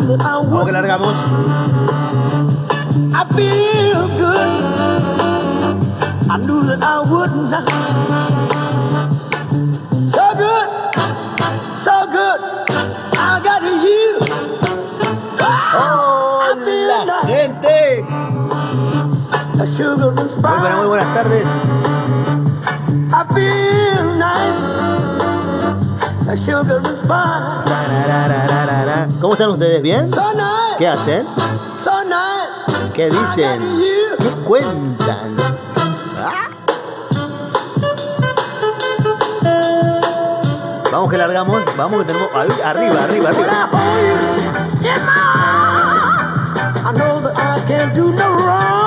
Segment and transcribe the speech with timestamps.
[0.00, 1.14] Vamos que largamos.
[3.12, 4.64] I feel good.
[6.30, 7.68] I knew that I would not.
[10.10, 10.68] So good,
[11.84, 12.40] so good.
[13.18, 14.20] I got you.
[15.38, 16.54] Hola,
[17.04, 18.04] like gente.
[19.56, 20.76] Muy, spice.
[20.76, 21.48] muy buenas tardes.
[23.12, 24.79] I feel nice.
[29.20, 29.82] ¿Cómo están ustedes?
[29.82, 30.08] ¿Bien?
[30.78, 31.26] ¿Qué hacen?
[32.94, 33.60] ¿Qué dicen?
[34.20, 35.36] ¿Qué cuentan?
[36.16, 36.48] Ah.
[40.92, 42.28] Vamos que largamos, vamos que tenemos.
[42.64, 43.68] Arriba, arriba, arriba.
[43.72, 48.79] hold you in my arms, I know that I can't do no wrong.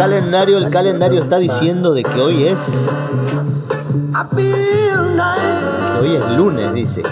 [0.00, 2.88] Calendario, el calendario está diciendo de que hoy es.
[6.00, 7.02] Hoy es lunes, dice.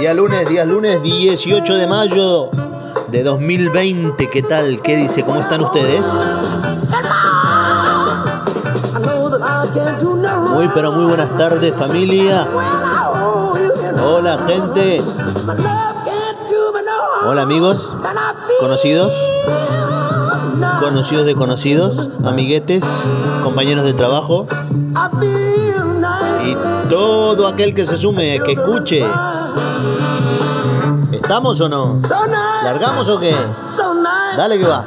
[0.00, 2.50] Día lunes, día lunes 18 de mayo
[3.12, 4.28] de 2020.
[4.28, 4.80] ¿Qué tal?
[4.82, 5.22] ¿Qué dice?
[5.22, 6.04] ¿Cómo están ustedes?
[10.50, 12.46] Muy, pero muy buenas tardes, familia.
[14.02, 15.02] Hola, gente.
[17.26, 17.88] Hola, amigos.
[18.60, 19.12] Conocidos,
[20.80, 22.84] conocidos de conocidos, amiguetes,
[23.42, 24.46] compañeros de trabajo
[26.44, 26.56] y
[26.88, 29.04] todo aquel que se sume, que escuche.
[31.12, 32.00] ¿Estamos o no?
[32.64, 33.34] ¿Largamos o qué?
[34.36, 34.84] Dale que va.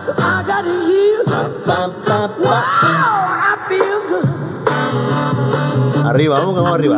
[6.10, 6.98] Arriba, vamos que vamos arriba.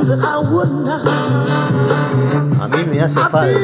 [2.62, 3.60] A mí me hace falta.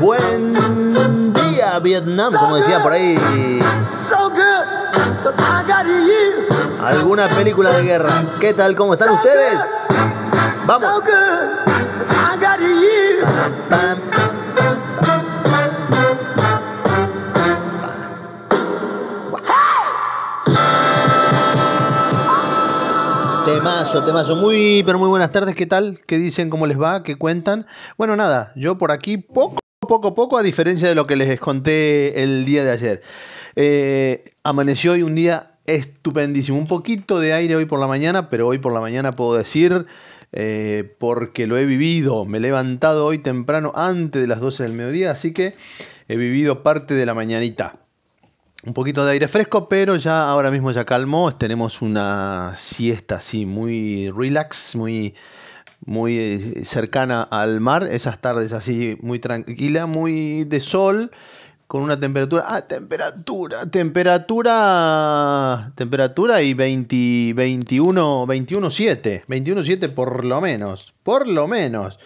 [0.00, 3.60] Buen día, Vietnam, como decía por ahí.
[6.82, 8.24] Alguna película de guerra.
[8.40, 8.74] ¿Qué tal?
[8.74, 9.58] ¿Cómo están ustedes?
[10.64, 11.02] Vamos.
[11.04, 11.46] good.
[13.68, 14.05] I
[23.66, 24.36] Temazo, temazo.
[24.36, 25.56] Muy, pero muy buenas tardes.
[25.56, 25.98] ¿Qué tal?
[26.06, 26.50] ¿Qué dicen?
[26.50, 27.02] ¿Cómo les va?
[27.02, 27.66] ¿Qué cuentan?
[27.98, 32.22] Bueno, nada, yo por aquí poco, poco, poco, a diferencia de lo que les conté
[32.22, 33.02] el día de ayer.
[33.56, 36.56] Eh, amaneció hoy un día estupendísimo.
[36.56, 39.86] Un poquito de aire hoy por la mañana, pero hoy por la mañana puedo decir,
[40.30, 42.24] eh, porque lo he vivido.
[42.24, 45.54] Me he levantado hoy temprano, antes de las 12 del mediodía, así que
[46.06, 47.80] he vivido parte de la mañanita.
[48.64, 51.34] Un poquito de aire fresco, pero ya ahora mismo ya calmó.
[51.34, 55.14] Tenemos una siesta así muy relax, muy,
[55.84, 57.86] muy eh, cercana al mar.
[57.90, 61.10] Esas tardes así muy tranquila, muy de sol,
[61.66, 62.44] con una temperatura.
[62.46, 71.98] Ah, temperatura, temperatura, temperatura y 20, 21, 21.7, 21.7 por lo menos, por lo menos.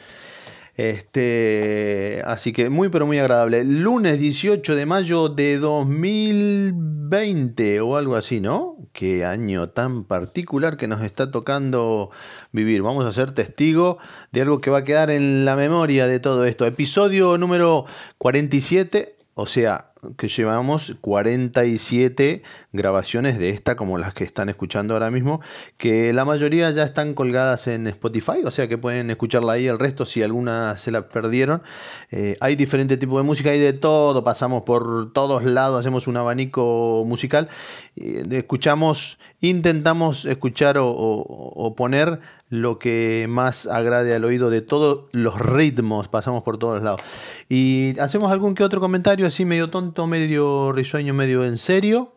[0.80, 3.66] Este, así que muy pero muy agradable.
[3.66, 8.78] Lunes 18 de mayo de 2020 o algo así, ¿no?
[8.94, 12.10] Qué año tan particular que nos está tocando
[12.50, 12.80] vivir.
[12.80, 13.98] Vamos a ser testigo
[14.32, 16.64] de algo que va a quedar en la memoria de todo esto.
[16.64, 17.84] Episodio número
[18.16, 19.86] 47, o sea,
[20.16, 22.42] que llevamos 47
[22.72, 25.40] grabaciones de esta como las que están escuchando ahora mismo,
[25.76, 29.78] que la mayoría ya están colgadas en Spotify, o sea que pueden escucharla ahí, el
[29.78, 31.62] resto si alguna se la perdieron.
[32.10, 36.16] Eh, hay diferente tipo de música, hay de todo, pasamos por todos lados, hacemos un
[36.16, 37.48] abanico musical,
[37.96, 44.60] eh, escuchamos, intentamos escuchar o, o- o poner lo que más agrade al oído de
[44.60, 47.00] todos los ritmos, pasamos por todos lados.
[47.48, 52.12] Y hacemos algún que otro comentario así medio tonto, medio risueño, medio en serio.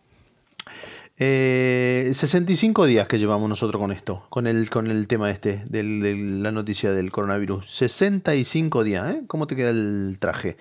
[1.20, 5.84] Eh, 65 días que llevamos nosotros con esto, con el, con el tema este, de
[5.84, 7.70] la noticia del coronavirus.
[7.70, 9.24] 65 días, ¿eh?
[9.28, 10.58] ¿Cómo te queda el traje?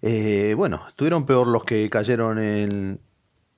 [0.00, 3.00] Eh, bueno, estuvieron peor los que cayeron en,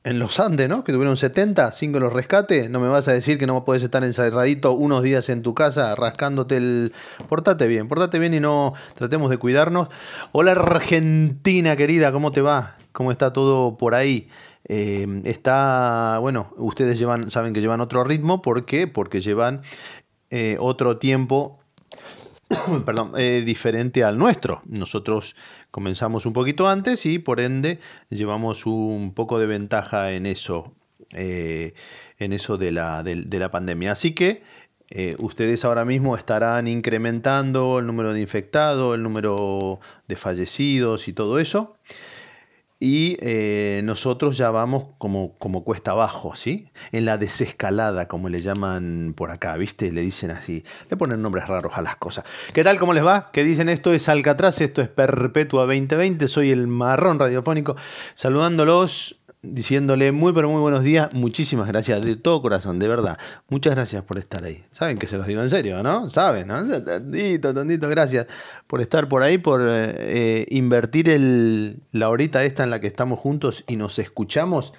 [0.04, 0.84] en los Andes, ¿no?
[0.84, 2.70] Que tuvieron 70, 5 los rescates.
[2.70, 5.94] No me vas a decir que no puedes estar encerradito unos días en tu casa
[5.94, 6.92] rascándote el...
[7.28, 9.88] Portate bien, portate bien y no tratemos de cuidarnos.
[10.32, 12.76] Hola Argentina querida, ¿cómo te va?
[12.92, 14.28] ¿Cómo está todo por ahí?
[14.64, 18.40] Eh, está, bueno, ustedes llevan, saben que llevan otro ritmo.
[18.40, 18.86] ¿Por qué?
[18.86, 19.62] Porque llevan
[20.30, 21.58] eh, otro tiempo
[22.86, 24.62] perdón, eh, diferente al nuestro.
[24.66, 25.36] Nosotros
[25.70, 27.78] comenzamos un poquito antes y por ende
[28.10, 30.72] llevamos un poco de ventaja en eso,
[31.12, 31.74] eh,
[32.18, 33.92] en eso de la, de, la pandemia.
[33.92, 34.42] Así que
[34.90, 41.12] eh, ustedes ahora mismo estarán incrementando el número de infectados, el número de fallecidos y
[41.12, 41.76] todo eso.
[42.80, 46.70] Y eh, nosotros ya vamos como, como cuesta abajo, ¿sí?
[46.92, 49.90] En la desescalada, como le llaman por acá, ¿viste?
[49.90, 52.24] Le dicen así, le ponen nombres raros a las cosas.
[52.54, 52.78] ¿Qué tal?
[52.78, 53.30] ¿Cómo les va?
[53.32, 53.68] ¿Qué dicen?
[53.68, 57.74] Esto es Alcatraz, esto es Perpetua 2020, soy el marrón radiofónico,
[58.14, 61.12] saludándolos diciéndole muy pero muy buenos días.
[61.12, 63.18] Muchísimas gracias de todo corazón, de verdad.
[63.48, 64.64] Muchas gracias por estar ahí.
[64.70, 66.08] Saben que se los digo en serio, ¿no?
[66.08, 66.64] Saben, ¿no?
[66.84, 68.26] Tantito, tantito, gracias
[68.66, 71.08] por estar por ahí, por eh, invertir
[71.92, 74.74] la horita esta en la que estamos juntos y nos escuchamos.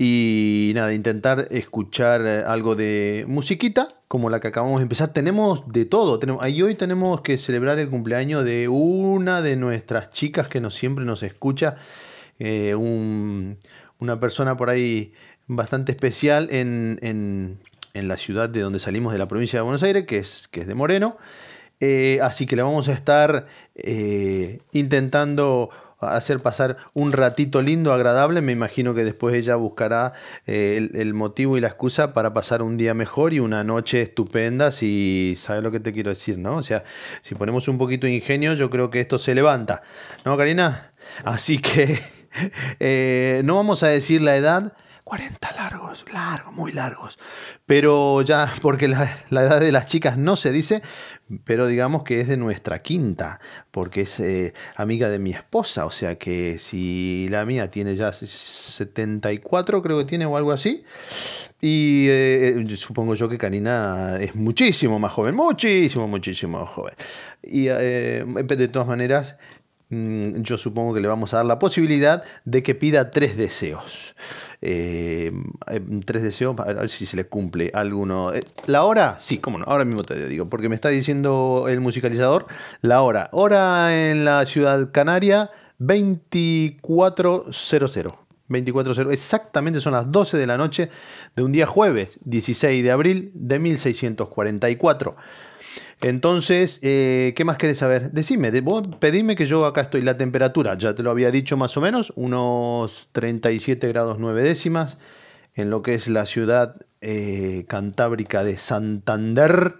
[0.00, 5.12] Y nada, intentar escuchar eh, algo de musiquita, como la que acabamos de empezar.
[5.12, 6.20] Tenemos de todo.
[6.20, 10.76] Tenemos, ahí hoy tenemos que celebrar el cumpleaños de una de nuestras chicas que nos,
[10.76, 11.76] siempre nos escucha
[12.38, 13.58] eh, un,
[13.98, 15.12] una persona por ahí
[15.46, 17.58] bastante especial en, en,
[17.94, 20.68] la ciudad de donde salimos de la provincia de Buenos Aires, que es, que es
[20.68, 21.16] de Moreno.
[21.80, 28.40] Eh, así que le vamos a estar eh, intentando hacer pasar un ratito lindo, agradable.
[28.40, 30.12] Me imagino que después ella buscará
[30.46, 34.70] el, el, motivo y la excusa para pasar un día mejor y una noche estupenda,
[34.70, 36.58] si sabes lo que te quiero decir, ¿no?
[36.58, 36.84] O sea,
[37.20, 39.82] si ponemos un poquito de ingenio, yo creo que esto se levanta,
[40.24, 40.92] ¿no, Karina?
[41.24, 42.00] Así que
[42.80, 44.74] eh, no vamos a decir la edad.
[45.08, 47.18] 40 largos, largos, muy largos.
[47.64, 50.82] Pero ya, porque la, edad de las chicas no se dice,
[51.44, 53.40] pero digamos que es de nuestra quinta,
[53.70, 55.86] porque es eh, amiga de mi esposa.
[55.86, 60.84] O sea que si la mía tiene ya 74, creo que tiene o algo así.
[61.62, 66.94] Y eh, supongo yo que Karina es muchísimo más joven, muchísimo, muchísimo joven.
[67.42, 69.38] Y eh, de todas maneras,
[69.90, 74.14] yo supongo que le vamos a dar la posibilidad de que pida tres deseos.
[74.60, 75.32] Eh,
[76.04, 78.34] tres deseos, a ver si se le cumple alguno.
[78.34, 79.16] Eh, ¿La hora?
[79.18, 82.46] Sí, cómo no, ahora mismo te digo, porque me está diciendo el musicalizador
[82.82, 83.30] la hora.
[83.32, 88.28] Hora en la ciudad canaria, 2400.
[88.48, 89.12] 24.0.
[89.12, 90.88] Exactamente son las 12 de la noche
[91.36, 95.16] de un día jueves, 16 de abril de 1644.
[96.00, 98.12] Entonces, eh, ¿qué más querés saber?
[98.12, 100.02] Decime, vos pedime que yo acá estoy.
[100.02, 104.98] La temperatura, ya te lo había dicho más o menos, unos 37 grados 9 décimas
[105.54, 109.74] en lo que es la ciudad eh, cantábrica de Santander.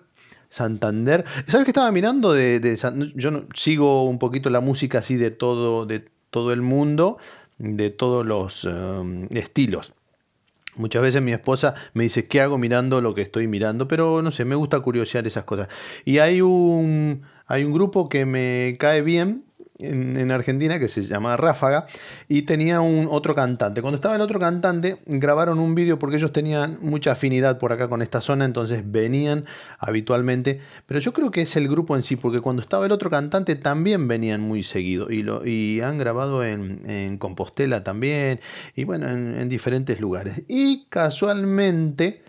[0.49, 1.25] Santander.
[1.47, 2.33] ¿Sabes que estaba mirando?
[2.33, 2.77] De,
[3.15, 7.19] yo no, sigo un poquito la música así de todo, de todo el mundo,
[7.59, 9.93] de todos los um, estilos.
[10.79, 13.89] Muchas veces mi esposa me dice, ¿qué hago mirando lo que estoy mirando?
[13.89, 15.69] Pero no sé, me gusta curiosear esas cosas.
[16.05, 19.45] Y hay un, hay un grupo que me cae bien,
[19.79, 21.87] en, en, Argentina que se llama Ráfaga
[22.29, 23.81] y tenía un otro cantante.
[23.81, 27.89] Cuando estaba el otro cantante grabaron un vídeo porque ellos tenían mucha afinidad por acá
[27.89, 29.45] con esta zona, entonces venían
[29.79, 30.61] habitualmente.
[30.87, 33.57] Pero yo creo que es el grupo en sí, porque cuando estaba el otro cantante
[33.57, 38.41] también venían muy seguido y, lo, y han grabado en, Compostela también
[38.75, 40.43] y bueno, en, en diferentes lugares.
[40.49, 42.23] Y casualmente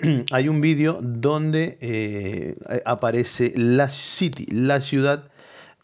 [0.32, 5.31] hay un vídeo donde eh, aparece la city, la ciudad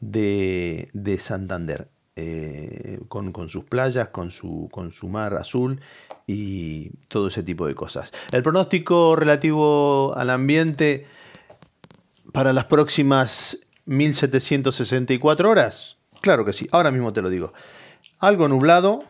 [0.00, 5.81] de, de Santander, eh, con, con, sus playas, con su, con su mar azul
[6.26, 8.12] y todo ese tipo de cosas.
[8.33, 11.07] El pronóstico relativo al ambiente
[12.33, 17.52] para las próximas 1764 horas, claro que sí, ahora mismo te lo digo.
[18.19, 19.05] Algo nublado,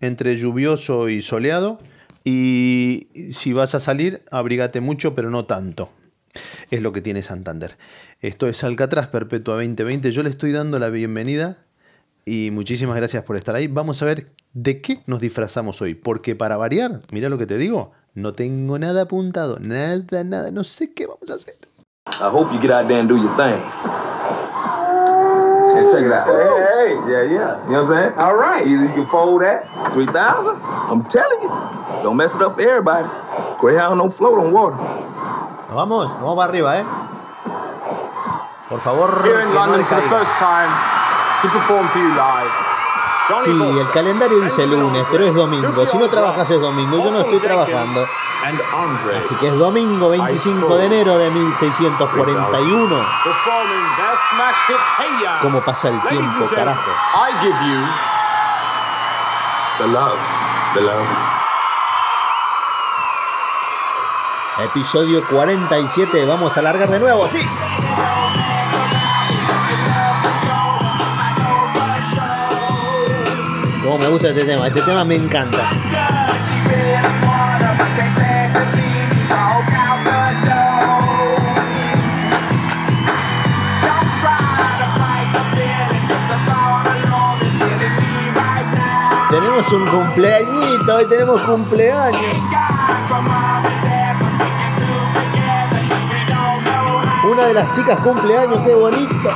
[0.00, 1.78] entre lluvioso y soleado,
[2.24, 5.90] y si vas a salir, abrígate mucho, pero no tanto.
[6.70, 7.78] Es lo que tiene Santander.
[8.20, 10.12] Esto es Alcatraz Perpetua 2020.
[10.12, 11.56] Yo le estoy dando la bienvenida
[12.26, 13.68] y muchísimas gracias por estar ahí.
[13.68, 15.94] Vamos a ver de qué nos disfrazamos hoy.
[15.94, 19.58] Porque para variar, mira lo que te digo, no tengo nada apuntado.
[19.60, 20.50] Nada, nada.
[20.50, 21.54] No sé qué vamos a hacer.
[22.20, 23.62] I hope you get out there and do your thing.
[25.72, 26.26] And check it out.
[26.26, 27.64] Hey, hey, yeah, yeah.
[27.64, 28.12] You know what I'm saying?
[28.18, 28.66] All right.
[28.66, 30.60] Either you can fold that, 3,000.
[30.62, 31.48] I'm telling you.
[32.02, 33.08] Don't mess it up for everybody.
[33.58, 34.76] Greyhound don't float on water.
[35.68, 36.84] Nos vamos, vamos para arriba, ¿eh?
[38.70, 39.22] Por favor.
[43.44, 45.86] Sí, el calendario dice lunes, pero es domingo.
[45.86, 46.96] Si no trabajas es domingo.
[47.04, 48.06] Yo no estoy trabajando.
[49.20, 53.06] Así que es domingo 25 de enero de 1641.
[55.42, 56.90] ¿Cómo pasa el tiempo, carajo?
[64.60, 66.24] Episodio 47.
[66.26, 67.38] Vamos a alargar de nuevo, sí.
[73.84, 74.66] Como me gusta este tema.
[74.66, 75.58] Este tema me encanta.
[89.30, 92.20] Tenemos un cumpleañito, hoy tenemos cumpleaños.
[97.24, 99.30] Una de las chicas cumpleaños, qué bonito.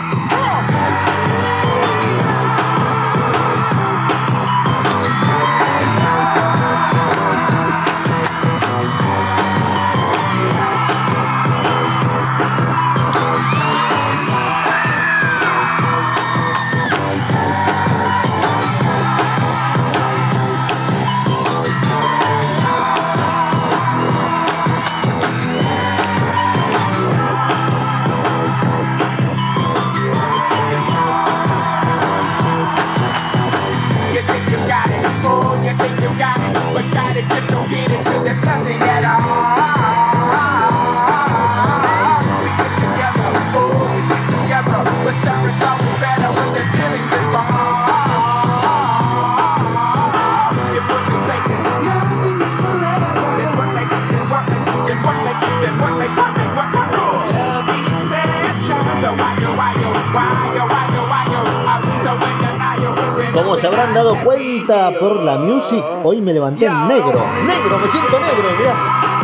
[64.99, 67.21] Por la music, hoy me levanté en negro.
[67.47, 68.75] Negro, me siento negro, mirá.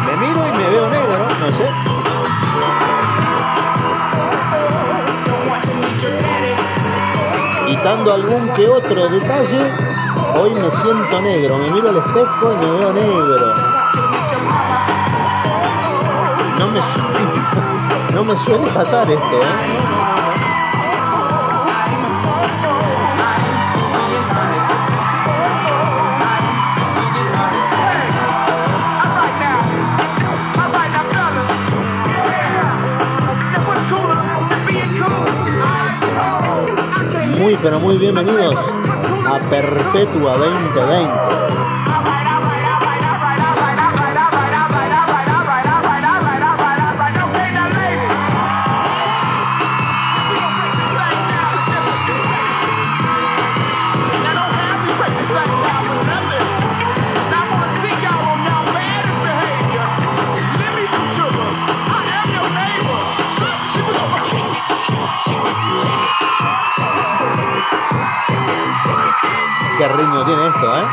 [0.04, 1.70] Me miro y me veo negro, no sé.
[7.66, 9.72] Quitando algún que otro detalle,
[10.38, 11.56] hoy me siento negro.
[11.56, 13.54] Me miro al espejo y me veo negro.
[16.58, 16.80] No me,
[18.14, 20.17] no me suele pasar esto, ¿eh?
[37.62, 38.54] Pero muy bienvenidos
[39.26, 41.57] a Perpetua 2020.
[70.24, 70.84] Tiene esto, ¿eh?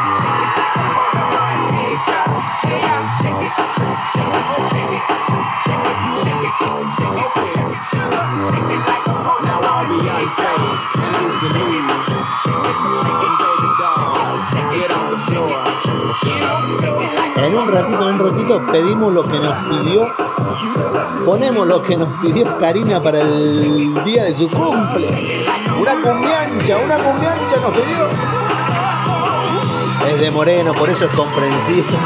[17.37, 20.07] En un ratito, en un ratito pedimos lo que nos pidió.
[21.25, 25.45] Ponemos lo que nos pidió Karina para el día de su cumple.
[25.79, 28.44] Una cumbiancha, una cumbiancha nos pidió.
[30.07, 31.97] Es de Moreno, por eso es comprensible.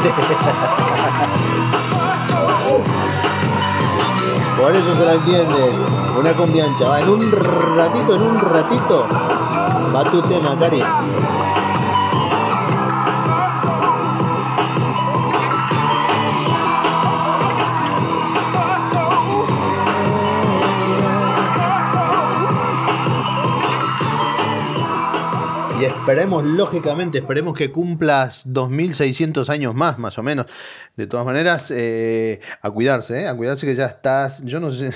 [4.60, 5.70] Por eso se la entiende.
[6.18, 6.88] Una cumbiancha.
[6.88, 9.06] Va, en un ratito, en un ratito.
[9.94, 10.82] Va tu tema, Cari.
[26.10, 30.46] Esperemos, lógicamente, esperemos que cumplas 2600 años más, más o menos.
[30.96, 33.28] De todas maneras, eh, a cuidarse, ¿eh?
[33.28, 34.92] a cuidarse que ya estás, yo no sé.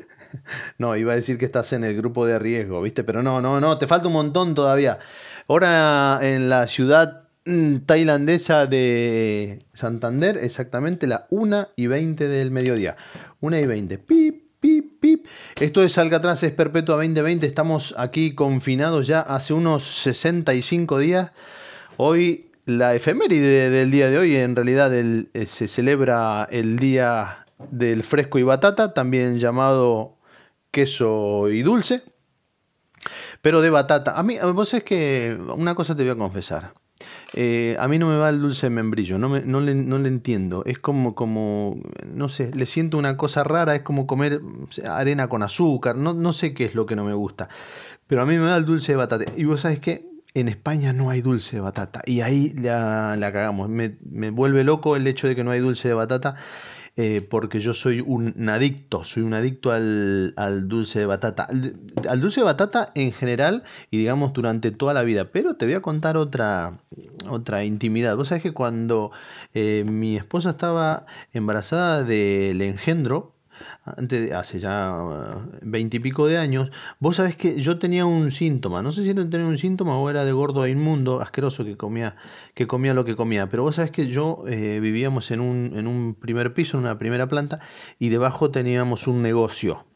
[0.78, 3.04] no, iba a decir que estás en el grupo de riesgo, ¿viste?
[3.04, 4.98] Pero no, no, no, te falta un montón todavía.
[5.46, 12.96] Ahora en la ciudad mm, tailandesa de Santander, exactamente la 1 y 20 del mediodía.
[13.40, 13.98] 1 y 20.
[13.98, 15.26] Pip, pip, pip.
[15.58, 17.46] Esto es Alcatraz es Perpetua 2020.
[17.46, 21.32] Estamos aquí confinados ya hace unos 65 días.
[21.96, 28.04] Hoy, la efeméride del día de hoy, en realidad eh, se celebra el día del
[28.04, 30.18] fresco y batata, también llamado
[30.70, 32.02] queso y dulce.
[33.42, 34.18] Pero de batata.
[34.18, 36.72] A mí, vos es que una cosa te voy a confesar.
[37.34, 39.98] Eh, a mí no me va el dulce de membrillo, no, me- no, le, no
[39.98, 40.64] le entiendo.
[40.66, 44.40] Es como, como, no sé, le siento una cosa rara, es como comer
[44.88, 47.48] arena con azúcar, no, no sé qué es lo que no me gusta.
[48.06, 49.24] Pero a mí me da el dulce de batata.
[49.36, 52.02] Y vos sabés que en España no hay dulce de batata.
[52.06, 53.68] Y ahí la, la cagamos.
[53.68, 56.34] Me, me vuelve loco el hecho de que no hay dulce de batata
[57.02, 61.48] eh, porque yo soy un adicto, soy un adicto al, al dulce de batata.
[62.06, 65.30] Al, dulce de batata en general y digamos durante toda la vida.
[65.32, 66.74] Pero te voy a contar otra,
[67.26, 68.18] otra intimidad.
[68.18, 69.12] Vos sabés que cuando
[69.54, 73.32] eh, mi esposa estaba embarazada del engendro,
[73.84, 78.92] antes de- hace ya veintipico de años, vos sabés que yo tenía un síntoma, no
[78.92, 82.16] sé si era tenía un síntoma o era de gordo e inmundo, asqueroso que comía,
[82.54, 85.86] que comía lo que comía, pero vos sabés que yo eh, vivíamos en un, en
[85.86, 87.60] un primer piso, en una primera planta,
[87.98, 89.86] y debajo teníamos un negocio,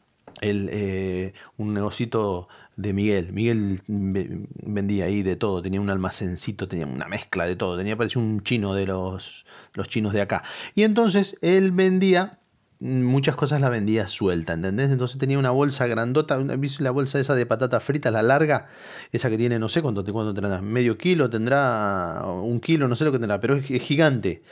[0.41, 3.31] el, eh, un negocito de Miguel.
[3.31, 7.95] Miguel ve- vendía ahí de todo, tenía un almacencito, tenía una mezcla de todo, tenía
[7.95, 10.43] parecía un chino de los, los chinos de acá.
[10.73, 12.39] Y entonces él vendía
[12.79, 14.91] muchas cosas la vendía suelta, ¿entendés?
[14.91, 18.67] Entonces tenía una bolsa grandota, una, ¿viste la bolsa esa de patatas fritas, la larga,
[19.11, 23.05] esa que tiene, no sé cuánto, cuánto tendrá, medio kilo, tendrá un kilo, no sé
[23.05, 24.43] lo que tendrá, pero es, gigante.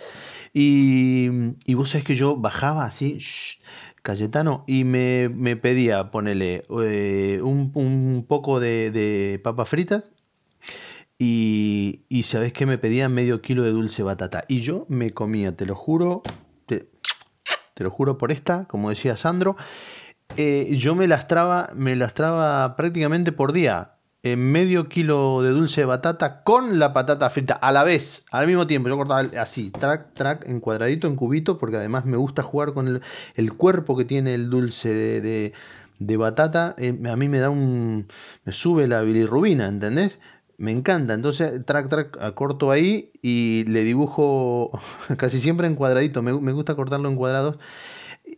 [0.54, 1.30] Y,
[1.66, 3.62] y vos sabés que yo bajaba así, shh,
[4.04, 10.12] Cayetano, y me, me pedía, ponele, eh, un, poco de, de papas fritas,
[11.18, 14.44] y, y sabés que me pedía medio kilo de dulce batata.
[14.50, 16.22] Y yo me comía, te lo juro,
[16.66, 16.90] te,
[17.74, 19.56] te lo juro por esta, como decía Sandro,
[20.38, 23.90] eh, yo me lastraba, me lastraba prácticamente por día.
[24.26, 28.48] eh, medio kilo de dulce de batata con la patata frita a la vez, al
[28.48, 28.88] mismo tiempo.
[28.88, 33.02] Yo cortaba así, track, track, en cuadradito, en cubito, porque además me gusta jugar con
[33.36, 35.54] el, cuerpo que tiene el dulce de, de-
[36.00, 36.74] de batata.
[36.78, 38.08] eh, a mí me da un.
[38.46, 40.20] me sube la bilirrubina, ¿entendés?
[40.58, 41.14] Me encanta.
[41.14, 44.72] Entonces, track, track, corto ahí y le dibujo
[45.18, 46.22] casi siempre en cuadradito.
[46.22, 47.58] Me, gusta cortarlo en cuadrados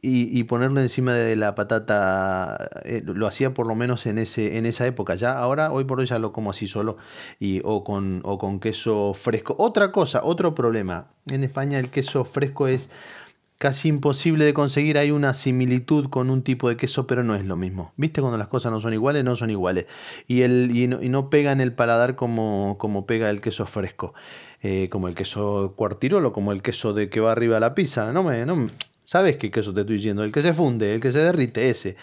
[0.01, 2.69] y, y ponerlo encima de la patata.
[2.83, 5.15] eh, lo hacía por lo menos en, ese, en esa época.
[5.15, 6.97] Ya ahora, hoy por hoy, ya lo como así solo
[7.39, 9.55] y, o, con, o con queso fresco.
[9.59, 11.07] Otra cosa, otro problema.
[11.27, 12.89] En España el queso fresco es
[13.57, 14.97] casi imposible de conseguir.
[14.97, 17.93] Hay una similitud con un tipo de queso, pero no es lo mismo.
[17.97, 18.21] ¿Viste?
[18.21, 19.85] Cuando las cosas no son iguales, no son iguales.
[20.27, 23.65] Y, el, y, no, y no pega en el paladar como, como pega el queso
[23.65, 24.13] fresco.
[24.61, 28.11] Eh, como el queso cuartirolo, como el queso de que va arriba a la pizza.
[28.11, 28.67] No me, no
[29.03, 30.23] ¿Sabes qué queso te estoy diciendo?
[30.23, 31.95] El que se funde, el que se derrite, ese.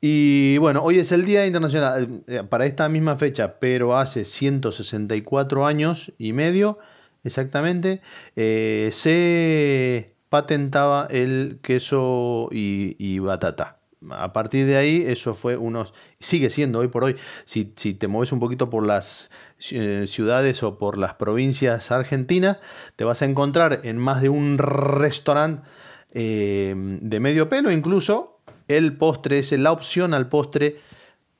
[0.00, 5.66] Y bueno, hoy es el Día Internacional eh, para esta misma fecha, pero hace 164
[5.66, 6.78] años y medio
[7.24, 8.00] exactamente,
[8.36, 13.78] eh, se patentaba el queso y, y batata.
[14.10, 15.94] A partir de ahí, eso fue unos.
[16.18, 17.14] Sigue siendo hoy por hoy.
[17.44, 19.30] Si, te mueves un poquito por las
[19.70, 22.58] eh, ciudades o por las provincias argentinas,
[22.96, 25.62] te vas a encontrar en más de un restaurante
[26.10, 30.80] eh, de medio pelo, incluso el postre es la opción al postre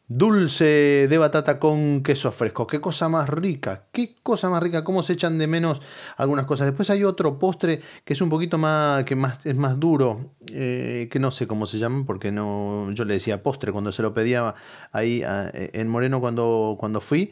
[0.06, 2.66] dulce de batata con queso fresco.
[2.66, 5.80] Qué cosa más rica, qué cosa más rica, cómo se echan de menos
[6.16, 6.66] algunas cosas.
[6.66, 11.08] Después hay otro postre que es un poquito más, que más, es más duro, eh,
[11.10, 14.12] que no sé cómo se llama, porque no, yo le decía postre cuando se lo
[14.12, 14.54] pedía
[14.92, 17.30] ahí a- en Moreno cuando, cuando fui.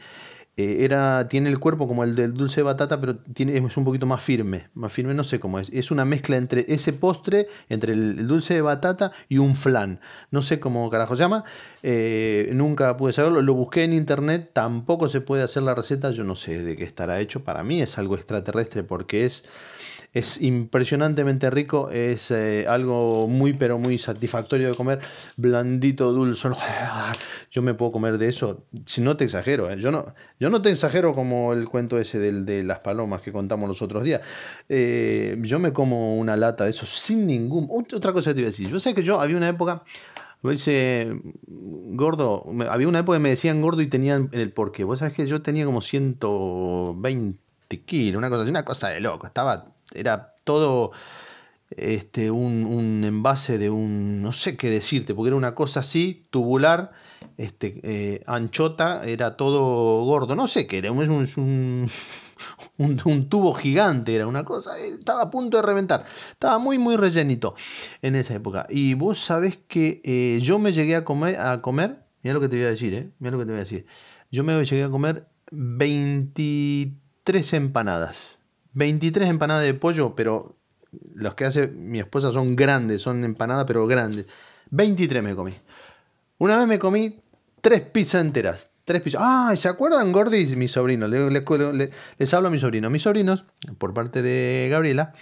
[0.56, 3.84] Eh, era, tiene el cuerpo como el del dulce de batata, pero tiene, es un
[3.84, 4.68] poquito más firme.
[4.74, 5.70] Más firme, no sé cómo es.
[5.70, 10.00] Es una mezcla entre ese postre, entre el, dulce de batata y un flan.
[10.30, 11.44] No sé cómo carajo se llama.
[11.82, 13.40] eh, nunca pude saberlo.
[13.40, 14.50] Lo busqué en internet.
[14.52, 16.10] Tampoco se puede hacer la receta.
[16.10, 17.44] Yo no sé de qué estará hecho.
[17.44, 19.46] Para mí es algo extraterrestre porque es.
[20.12, 25.00] Es impresionantemente rico, es eh, algo muy pero muy satisfactorio de comer,
[25.36, 26.50] blandito, dulce.
[27.50, 29.78] Yo me puedo comer de eso, si no te exagero, ¿eh?
[29.78, 33.32] yo, no, yo no te exagero como el cuento ese del, de las palomas que
[33.32, 34.20] contamos los otros días.
[34.68, 37.68] Eh, yo me como una lata de eso sin ningún...
[37.70, 39.82] Otra cosa que te iba a decir, yo sé que yo había una época...
[40.42, 44.82] Me dice, gordo, había una época que me decían gordo y tenían el porqué.
[44.82, 47.38] Vos sabés que yo tenía como 120
[47.86, 49.28] kilos, una cosa así, una cosa de loco.
[49.28, 50.92] Estaba, era todo
[51.76, 56.26] este, un, un envase de un, no sé qué decirte, porque era una cosa así,
[56.30, 56.92] tubular,
[57.36, 61.00] este, eh, anchota, era todo gordo, no sé qué era, un,
[62.78, 66.96] un, un, tubo gigante, era una cosa, estaba a punto de reventar, estaba muy, muy
[66.96, 67.54] rellenito
[68.02, 68.66] en esa época.
[68.68, 72.48] Y vos sabés que eh, yo me llegué a comer, a comer, mira lo que
[72.48, 73.86] te a decir, eh, mira lo que te voy a decir,
[74.30, 78.31] yo me llegué a comer 23 empanadas,
[78.74, 80.56] 23 empanadas de pollo, pero
[81.14, 84.26] los que hace mi esposa son grandes, son empanadas, pero grandes.
[84.70, 85.52] 23 me comí.
[86.38, 87.20] Una vez me comí
[87.60, 88.68] tres pizzas enteras.
[88.84, 89.20] Tres pizzas.
[89.24, 90.56] Ah, ¿se acuerdan, Gordis?
[90.56, 91.08] Mis sobrinos.
[91.08, 92.90] Le- le- le- les hablo a mis sobrinos.
[92.90, 93.44] Mis sobrinos,
[93.78, 95.14] por parte de Gabriela,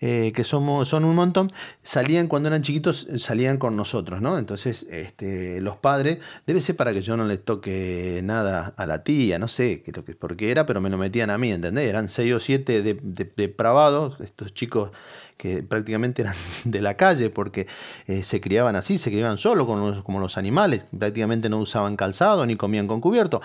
[0.00, 1.50] eh, que somos, son un montón,
[1.82, 4.38] salían cuando eran chiquitos, salían con nosotros, ¿no?
[4.38, 9.02] Entonces, este, los padres, debe ser para que yo no les toque nada a la
[9.04, 11.50] tía, no sé qué lo que, por qué era, pero me lo metían a mí,
[11.50, 11.88] ¿entendés?
[11.88, 14.90] Eran seis o siete de- de- depravados, estos chicos
[15.38, 17.66] que prácticamente eran de la calle porque
[18.06, 21.96] eh, se criaban así, se criaban solo con los- como los animales, prácticamente no usaban
[21.96, 23.40] calzado ni comían con cubierto.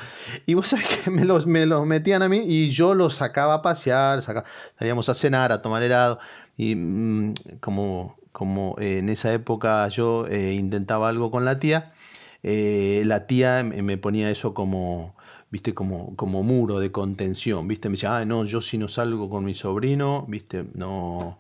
[0.46, 3.56] Y vos sabés que me los, me los metían a mí y yo los sacaba
[3.56, 4.46] a pasear, saca-
[4.80, 6.20] salíamos a cenar, a tomar helado
[6.58, 11.94] y mm, como, como eh, en esa época yo eh, intentaba algo con la tía,
[12.44, 15.16] eh, la tía me ponía eso como
[15.52, 19.30] viste, como, como muro de contención, viste, me decía, ah, no, yo si no salgo
[19.30, 21.38] con mi sobrino, viste, no,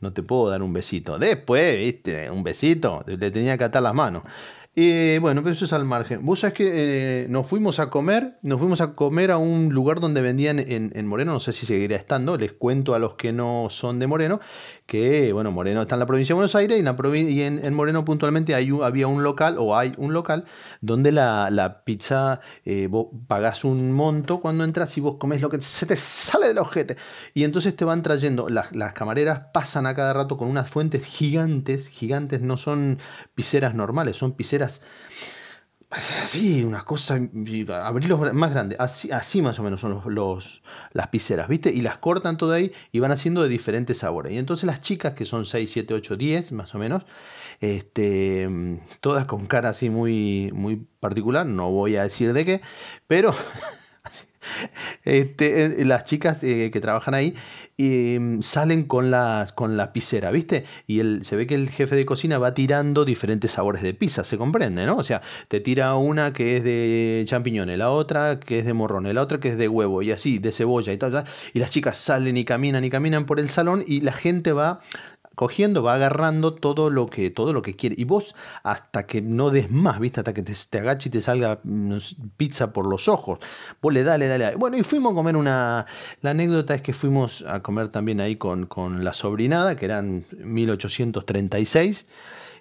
[0.00, 1.18] no te puedo dar un besito.
[1.18, 4.24] Después, viste, un besito, le tenía que atar las manos.
[4.74, 6.24] Bueno, pero eso es al margen.
[6.24, 10.00] Vos sabés que eh, nos fuimos a comer, nos fuimos a comer a un lugar
[10.00, 13.32] donde vendían en, en Moreno, no sé si seguirá estando, les cuento a los que
[13.32, 14.40] no son de Moreno,
[14.86, 18.70] que bueno, Moreno está en la provincia de Buenos Aires y en, Moreno puntualmente hay
[18.82, 20.44] había un local o hay un local
[20.80, 22.88] donde la, la pizza, eh,
[23.26, 26.96] pagás un monto cuando entras y vos comés lo que se te sale del ojete.
[27.34, 31.04] Y entonces te van trayendo, las, las camareras pasan a cada rato con unas fuentes
[31.06, 32.98] gigantes, gigantes, no son
[33.34, 34.61] pizzeras normales, son pizzeras
[35.92, 37.20] así, unas cosas,
[37.70, 41.70] abrirlos más grandes, así, así más o menos son los, las pizzeras, ¿viste?
[41.70, 44.32] Y las cortan todo ahí y van haciendo de diferentes sabores.
[44.32, 47.04] Y entonces las chicas, que son 6, 7, 8, 10 más o menos,
[47.60, 48.48] este,
[49.00, 52.60] todas con cara así muy, muy particular, no voy a decir de qué,
[53.06, 53.34] pero
[55.04, 57.34] este, eh, las chicas eh, que trabajan ahí
[57.78, 60.66] eh, salen con, las, con la pizzera, ¿viste?
[60.86, 64.24] Y él, se ve que el jefe de cocina va tirando diferentes sabores de pizza,
[64.24, 64.96] se comprende, ¿no?
[64.96, 69.14] O sea, te tira una que es de champiñones, la otra que es de morrones,
[69.14, 71.24] la otra que es de huevo, y así, de cebolla y tal.
[71.54, 74.80] Y las chicas salen y caminan y caminan por el salón y la gente va
[75.34, 77.96] cogiendo, va agarrando todo lo que todo lo que quiere.
[77.98, 80.20] Y vos hasta que no des más, ¿viste?
[80.20, 81.96] Hasta que te, te agache y te salga mm,
[82.36, 83.38] pizza por los ojos.
[83.80, 84.56] Vos le dale, dale.
[84.56, 85.86] Bueno, y fuimos a comer una...
[86.20, 90.24] La anécdota es que fuimos a comer también ahí con, con la sobrinada, que eran
[90.44, 92.06] 1836.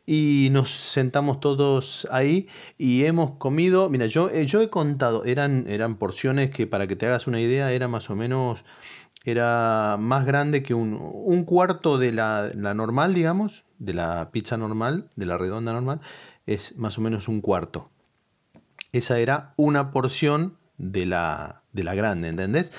[0.06, 5.66] Y nos sentamos todos ahí y hemos comido, mira, yo, eh, yo he contado, eran,
[5.68, 8.66] eran porciones que para que te hagas una idea era más o menos
[9.24, 14.58] era más grande que un, un cuarto de la, la normal, digamos, de la pizza
[14.58, 16.02] normal, de la redonda normal,
[16.46, 17.90] es más o menos un cuarto.
[18.92, 22.72] Esa era una porción de la, de la grande, ¿entendés?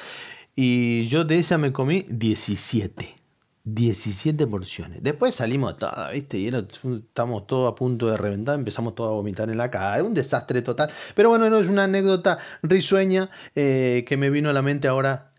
[0.54, 3.16] Y yo de esa me comí 17.
[3.64, 5.02] 17 porciones.
[5.02, 6.36] Después salimos todas, ¿viste?
[6.36, 10.02] Y era, estamos todos a punto de reventar, empezamos todos a vomitar en la cara.
[10.02, 10.90] Un desastre total.
[11.14, 15.31] Pero bueno, no es una anécdota risueña eh, que me vino a la mente ahora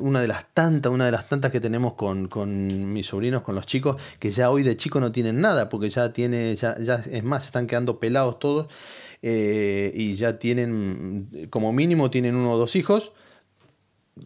[0.00, 3.54] una de las tantas, una de las tantas que tenemos con, con mis sobrinos, con
[3.54, 6.96] los chicos, que ya hoy de chico no tienen nada, porque ya tiene, ya, ya
[6.96, 8.66] es más, están quedando pelados todos,
[9.22, 13.12] eh, y ya tienen, como mínimo, tienen uno o dos hijos,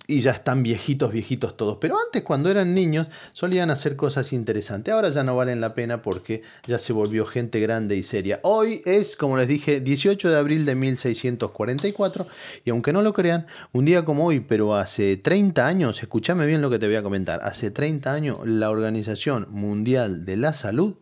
[0.06, 1.78] y ya están viejitos, viejitos todos.
[1.80, 4.92] Pero antes, cuando eran niños, solían hacer cosas interesantes.
[4.92, 8.40] Ahora ya no valen la pena porque ya se volvió gente grande y seria.
[8.42, 12.26] Hoy es, como les dije, 18 de abril de 1644.
[12.64, 16.62] Y aunque no lo crean, un día como hoy, pero hace 30 años, escúchame bien
[16.62, 17.40] lo que te voy a comentar.
[17.42, 20.96] Hace 30 años, la Organización Mundial de la Salud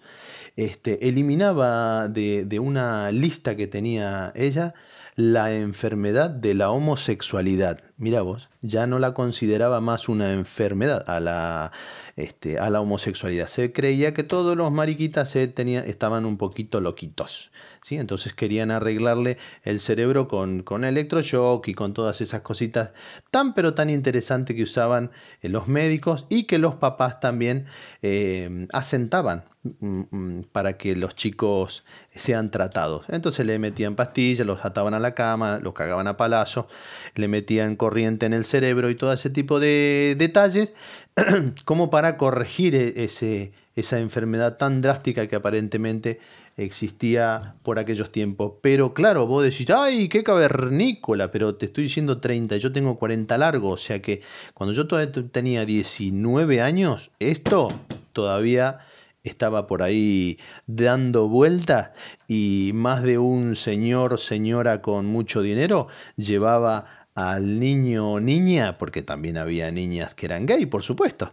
[0.57, 4.75] este, eliminaba de, de una lista que tenía ella
[5.17, 7.81] la enfermedad de la homosexualidad.
[7.97, 11.73] Mira vos, ya no la consideraba más una enfermedad a la,
[12.17, 13.49] este, a la homosexualidad.
[13.49, 15.53] Se creía que todos los mariquitas se
[15.87, 17.53] estaban un poquito loquitos.
[17.83, 17.97] ¿Sí?
[17.97, 22.93] Entonces querían arreglarle el cerebro con, con electroshock y con todas esas cositas
[23.31, 25.11] tan pero tan interesantes que usaban
[25.43, 27.67] eh, los médicos y que los papás también
[28.03, 33.05] eh, asentaban mm, mm, para que los chicos sean tratados.
[33.09, 36.69] Entonces le metían pastillas, los ataban a la cama, los cagaban a palazo,
[37.15, 40.75] le metían corriente en el cerebro y todo ese tipo de detalles
[41.65, 46.21] como para corregir e- ese, esa enfermedad tan drástica que aparentemente
[46.57, 48.55] existía por aquellos tiempos.
[48.61, 53.39] Pero claro, vos decís, ay, qué cavernícola, pero te estoy diciendo 30, yo tengo 40
[53.39, 54.23] largo, o sea que
[54.55, 57.69] cuando yo todavía tenía 19 años, esto
[58.13, 58.79] todavía
[59.23, 61.91] estaba por ahí dando vueltas
[62.27, 69.03] y más de un señor, señora con mucho dinero llevaba al niño o niña, porque
[69.03, 71.33] también había niñas que eran gay, por supuesto,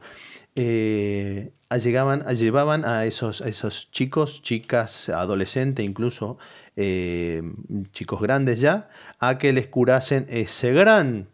[0.57, 6.37] eh, llevaban a esos, a esos chicos, chicas, adolescentes, incluso
[6.75, 7.43] eh,
[7.91, 8.89] chicos grandes ya,
[9.19, 11.29] a que les curasen ese gran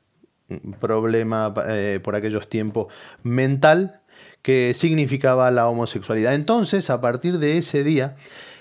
[0.80, 2.88] problema eh, por aquellos tiempos
[3.24, 4.02] mental
[4.42, 6.36] que significaba la homosexualidad.
[6.36, 8.18] Entonces, a partir de ese día,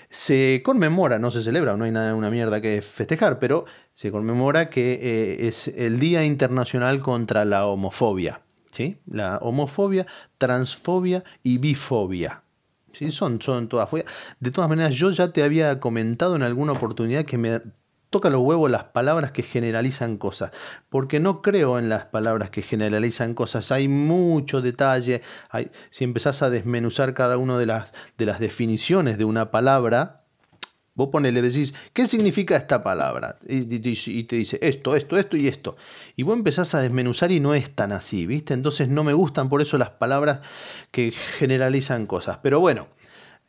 [0.09, 4.69] se conmemora, no se celebra, no hay nada, una mierda que festejar, pero se conmemora
[4.69, 8.41] que eh, es el Día Internacional contra la Homofobia.
[8.73, 8.99] ¿Sí?
[9.05, 10.05] La homofobia,
[10.37, 12.43] transfobia y bifobia.
[12.91, 13.11] ¿sí?
[13.11, 13.89] Son, son todas.
[14.39, 17.61] De todas maneras, yo ya te había comentado en alguna oportunidad que me
[18.09, 20.51] toca los huevos las palabras que generalizan cosas,
[20.89, 25.23] porque no creo en las palabras que generalizan cosas, hay mucho detalle,
[25.89, 30.22] si empezás a desmenuzar cada una de las, de las definiciones de una palabra,
[30.95, 33.37] Vos ponele, decís, ¿qué significa esta palabra?
[33.47, 35.75] Y, te dice esto, esto, esto y esto.
[36.15, 38.53] Y vos empezás a desmenuzar y no es tan así, ¿viste?
[38.53, 40.41] Entonces no me gustan por eso las palabras
[40.91, 42.37] que generalizan cosas.
[42.43, 42.87] Pero bueno,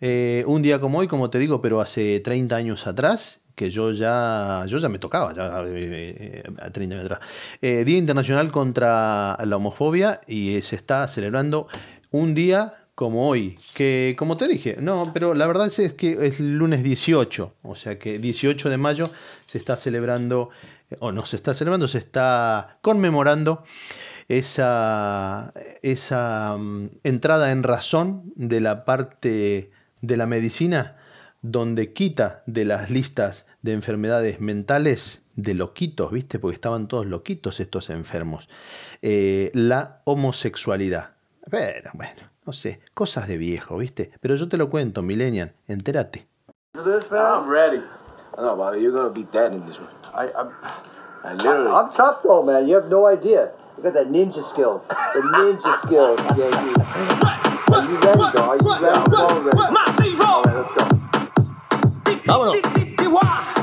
[0.01, 3.93] eh, un día como hoy, como te digo, pero hace 30 años atrás, que yo
[3.93, 7.21] ya, yo ya me tocaba, ya eh, eh, 30 años atrás.
[7.63, 11.69] Eh, día Internacional contra la Homofobia y eh, se está celebrando
[12.11, 16.39] un día como hoy, que como te dije, no, pero la verdad es, que es
[16.39, 19.11] lunes 18, o sea que 18 de mayo
[19.47, 20.51] se está celebrando,
[21.01, 23.65] o no se está celebrando, se está conmemorando
[24.29, 25.53] esa,
[25.83, 30.97] esa mm, entrada en razón de la parte de la medicina
[31.43, 36.39] donde quita de las listas de enfermedades mentales de loquitos, ¿viste?
[36.39, 38.49] Porque estaban todos loquitos estos enfermos.
[39.03, 41.17] eh, la homosexualidad.
[41.51, 44.13] Pero, bueno, no sé, cosas de viejo, ¿viste?
[44.21, 46.27] Pero yo te lo cuento, Millennial, entérate.
[46.75, 47.83] I'm ready.
[48.37, 49.89] No, Bobby, you're gonna beat that in this one.
[50.13, 50.51] I, I'm,
[51.23, 51.71] I literally.
[51.71, 52.67] I'm tough though, man.
[52.67, 53.53] You have no idea.
[53.77, 54.89] You got that ninja skills.
[54.89, 56.21] The ninja skills.
[56.21, 58.39] Are you ready, dog?
[58.39, 58.99] Are you ready?
[58.99, 59.59] I'm all ready.
[59.59, 61.05] All right, let's go.
[62.27, 63.54] Vámonos.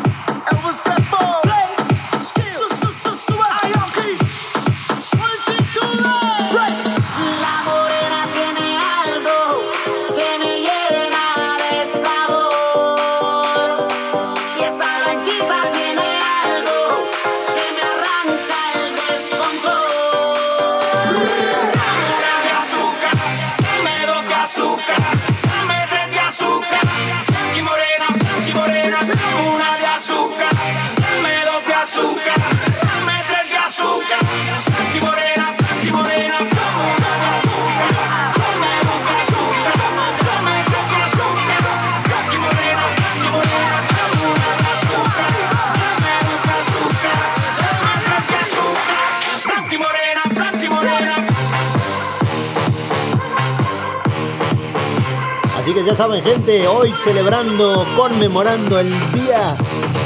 [55.61, 59.55] Así que ya saben, gente, hoy celebrando, conmemorando el día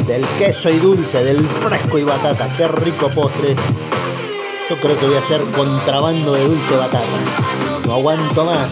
[0.06, 2.52] del queso y dulce, del fresco y batata.
[2.52, 3.56] Qué rico postre.
[4.70, 7.06] Yo creo que voy a hacer contrabando de dulce batata.
[7.88, 8.70] No aguanto más.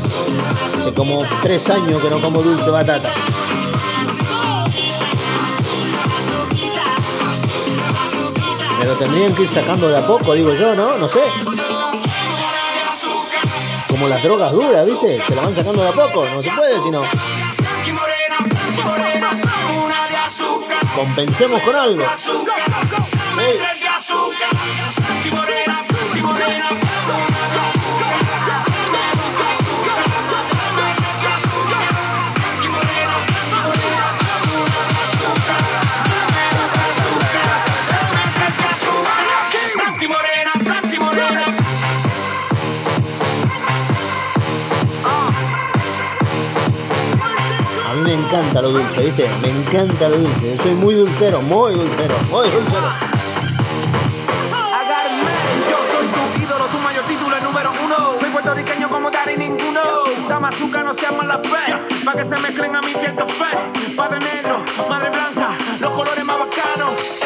[0.78, 3.13] Hace como tres años que no como dulce batata.
[8.78, 10.98] Me lo tendrían que ir sacando de a poco, digo yo, ¿no?
[10.98, 11.22] No sé.
[13.93, 15.21] Como las drogas duras, ¿viste?
[15.27, 16.25] Se la van sacando de a poco.
[16.25, 17.03] No se puede, sino
[20.95, 22.03] compensemos con algo.
[22.03, 22.56] azúcar,
[48.34, 49.30] encanta lo dulce, ¿viste?
[49.43, 50.58] Me encanta lo dulce.
[50.58, 52.89] Soy muy dulcero, muy dulcero, muy dulcero.
[55.69, 58.19] Yo soy tu ídolo, tu mayor título, número uno.
[58.19, 59.82] Soy puertorriqueño como Dari ninguno.
[60.28, 62.04] Dame azúcar, no seas mala fe.
[62.04, 63.56] Pa' que se mezclen a mi piel café.
[63.96, 64.58] Padre negro,
[64.89, 67.23] madre blanca, los colores más bacanos.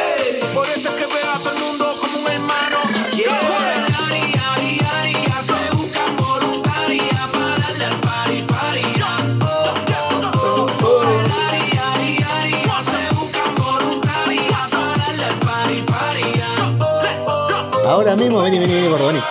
[17.87, 19.21] Ahora mismo, vení, vení, vení, gordo, vení.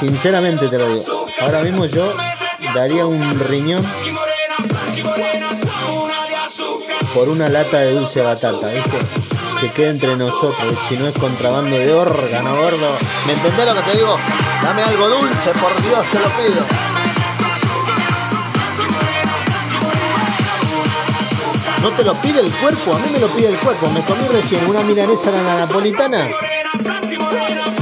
[0.00, 1.04] Sinceramente te lo digo.
[1.40, 2.12] Ahora mismo yo
[2.74, 3.86] daría un riñón
[7.14, 8.98] por una lata de dulce batata, ¿viste?
[9.60, 12.96] Que quede entre nosotros, si no es contrabando de órgano, gordo.
[13.26, 14.18] ¿Me entendés lo que te digo?
[14.62, 16.66] Dame algo dulce, por Dios, te lo pido.
[21.80, 23.88] No te lo pide el cuerpo, a mí me lo pide el cuerpo.
[23.90, 26.28] Me comí recién una milanesa la napolitana.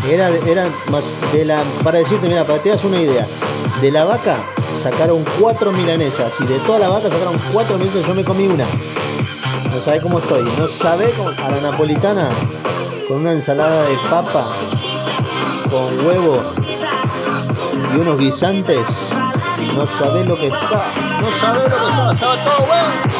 [0.08, 1.62] Era, era más de la.
[1.82, 3.26] Para decirte, mira, para que te das una idea.
[3.80, 4.38] De la vaca
[4.82, 6.32] sacaron cuatro milanesas.
[6.40, 8.06] Y de toda la vaca sacaron cuatro milanesas.
[8.06, 8.66] Yo me comí una.
[9.72, 10.42] No sabe cómo estoy.
[10.58, 11.30] No sabe cómo.
[11.30, 12.28] A la napolitana.
[13.08, 14.46] Con una ensalada de papa.
[15.70, 16.42] Con huevo.
[17.94, 18.86] Y unos guisantes.
[19.74, 20.84] No sabe lo que está.
[21.20, 22.12] No sabe lo que estaba.
[22.12, 23.14] Estaba todo bueno.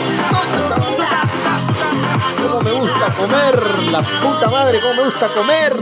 [2.46, 3.90] Cómo me gusta comer.
[3.90, 5.72] La puta madre, cómo me gusta comer.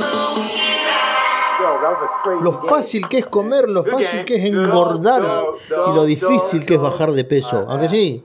[2.41, 5.23] Lo fácil que es comer, lo fácil que es engordar
[5.69, 7.67] y lo difícil que es bajar de peso.
[7.69, 8.25] Aunque sí,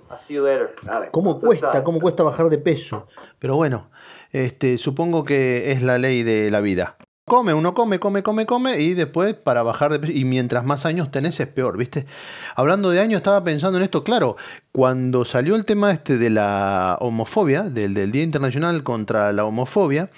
[1.12, 3.08] cómo cuesta, cómo cuesta bajar de peso.
[3.40, 3.90] Pero bueno,
[4.32, 6.98] este, supongo que es la ley de la vida.
[7.26, 10.14] Come, uno come, come, come, come y después para bajar de peso.
[10.14, 12.06] Y mientras más años tenés es peor, ¿viste?
[12.56, 14.38] Hablando de años, estaba pensando en esto, claro,
[14.72, 20.10] cuando salió el tema este de la homofobia, del, del Día Internacional contra la Homofobia,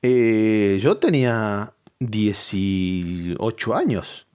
[0.00, 4.28] eh, yo tenía 18 años.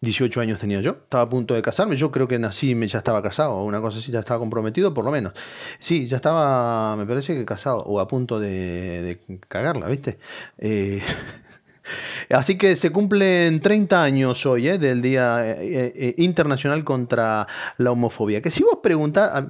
[0.00, 3.20] 18 años tenía yo, estaba a punto de casarme, yo creo que nací, ya estaba
[3.20, 5.32] casado, una cosa así, ya estaba comprometido por lo menos.
[5.80, 10.18] Sí, ya estaba, me parece que casado, o a punto de, cagarla, ¿viste?
[10.58, 11.02] Eh,
[12.30, 14.78] así que se cumplen 30 años hoy, ¿eh?
[14.78, 18.40] Del Día eh, eh, Internacional contra la Homofobia.
[18.40, 19.44] Que si vos preguntás...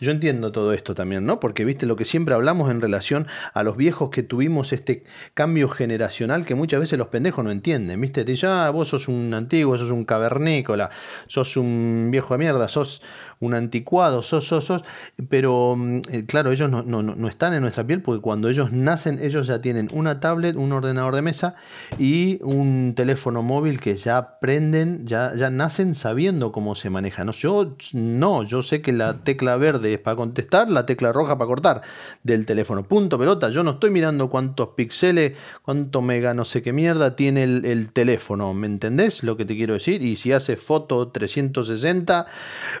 [0.00, 1.38] yo entiendo todo esto también, ¿no?
[1.38, 5.68] Porque viste lo que siempre hablamos en relación a los viejos que tuvimos este cambio
[5.68, 8.24] generacional que muchas veces los pendejos no entienden, ¿viste?
[8.24, 10.90] Te dicen, ah, vos sos un antiguo, sos un cavernícola,
[11.28, 13.02] sos un viejo de mierda, sos
[13.40, 14.82] un anticuado, sos, sos, sos.
[15.28, 18.72] Pero mm, eh, claro, ellos no, no no están en nuestra piel porque cuando ellos
[18.72, 21.54] nacen, ellos ya tienen una tablet, un ordenador de mesa
[21.98, 27.24] y un teléfono móvil que ya aprenden, ya, ya nacen sabiendo cómo se maneja.
[27.24, 31.38] No, yo no, yo sé que la tecla verde es para contestar, la tecla roja
[31.38, 31.82] para cortar
[32.22, 32.82] del teléfono.
[32.82, 33.50] Punto pelota.
[33.50, 35.32] Yo no estoy mirando cuántos píxeles,
[35.62, 38.52] cuánto mega no sé qué mierda tiene el, el teléfono.
[38.54, 40.02] ¿Me entendés lo que te quiero decir?
[40.02, 42.26] Y si hace foto 360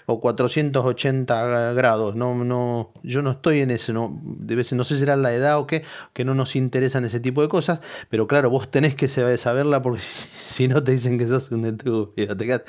[0.06, 2.14] o 480 grados.
[2.16, 3.92] No, no, yo no estoy en eso.
[3.92, 7.04] No, debe ser- no sé si será la edad o qué, que no nos interesan
[7.04, 7.80] ese tipo de cosas.
[8.10, 10.00] Pero claro, vos tenés que saber- saberla porque
[10.34, 12.36] si no te dicen que sos un estúpido.
[12.36, 12.62] Te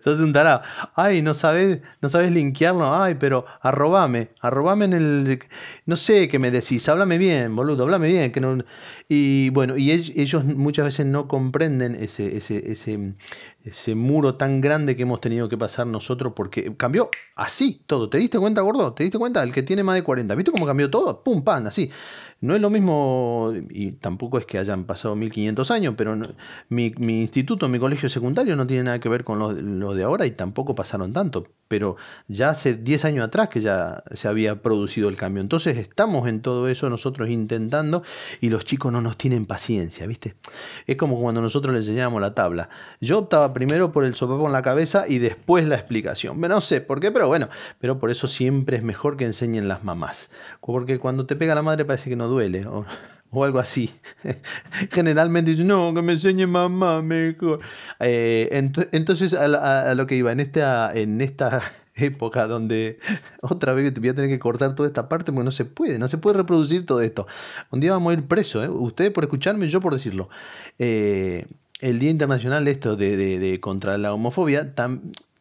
[0.00, 0.62] sos un tarado.
[0.94, 2.94] Ay, no sabes, no sabes linkearlo.
[2.94, 5.38] Ay, pero arrobame, arrobame en el.
[5.86, 8.32] No sé qué me decís, háblame bien, boludo, háblame bien.
[8.32, 8.58] Que no,
[9.08, 13.14] y bueno, y ell- ellos muchas veces no comprenden ese, ese, ese,
[13.64, 18.08] ese muro tan grande que hemos tenido que pasar nosotros porque cambió así todo.
[18.10, 18.92] ¿Te diste cuenta, gordo?
[18.94, 19.42] ¿Te diste cuenta?
[19.42, 20.34] El que tiene más de 40.
[20.34, 21.22] ¿Viste cómo cambió todo?
[21.22, 21.90] Pum, pan, así.
[22.40, 26.16] No es lo mismo, y tampoco es que hayan pasado 1500 años, pero
[26.68, 29.38] mi, mi instituto, mi colegio secundario no tiene nada que ver con
[29.80, 31.46] lo de ahora y tampoco pasaron tanto.
[31.68, 35.42] Pero ya hace 10 años atrás que ya se había producido el cambio.
[35.42, 38.02] Entonces estamos en todo eso nosotros intentando
[38.40, 40.34] y los chicos no nos tienen paciencia, ¿viste?
[40.86, 42.70] Es como cuando nosotros les enseñábamos la tabla.
[43.00, 46.40] Yo optaba primero por el sopapo en la cabeza y después la explicación.
[46.40, 49.84] No sé por qué, pero bueno, pero por eso siempre es mejor que enseñen las
[49.84, 50.30] mamás.
[50.60, 52.66] Porque cuando te pega la madre parece que no duele.
[53.30, 53.90] O, algo así.
[54.90, 57.60] Generalmente dicen, no, que me enseñe mamá mejor.
[58.00, 61.62] Eh, ent- entonces, a, a- a lo que iba, en esta, en esta
[61.94, 62.98] época donde
[63.42, 66.08] otra vez voy a tener que cortar toda esta parte porque no se puede, no
[66.08, 67.26] se puede reproducir todo esto.
[67.70, 68.68] Un día vamos a ir preso, ¿eh?
[68.68, 70.28] ustedes por escucharme, yo por decirlo.
[70.78, 71.46] Eh,
[71.80, 74.74] el Día Internacional de esto de, de- de contra la homofobia,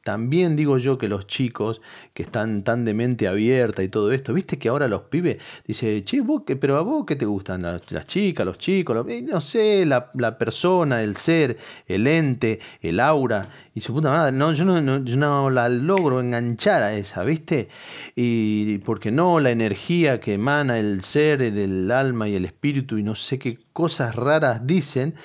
[0.08, 1.82] también digo yo que los chicos
[2.14, 6.02] que están tan de mente abierta y todo esto, viste que ahora los pibes dice,
[6.06, 6.24] che,
[6.62, 11.04] pero a vos qué te gustan las, chicas, los chicos, los- no sé, la, persona,
[11.04, 15.18] el ser, el ente, el aura, y su puta madre, no, yo no, no- yo
[15.18, 17.68] no la logro enganchar a esa, viste,
[18.16, 23.04] y porque no, la energía que emana el ser del alma y el espíritu y
[23.04, 25.16] no sé qué cosas raras dicen.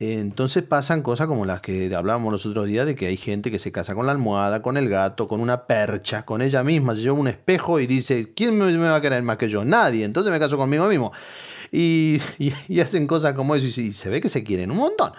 [0.00, 3.60] Entonces pasan cosas como las que hablábamos los otros días de que hay gente que
[3.60, 7.02] se casa con la almohada, con el gato, con una percha, con ella misma, se
[7.02, 9.64] lleva un espejo y dice, ¿quién me, va a querer más que yo?
[9.64, 11.12] Nadie, entonces me caso conmigo mismo.
[11.70, 12.18] Y,
[12.80, 15.12] hacen cosas como eso y, se- ve que se quieren un montón.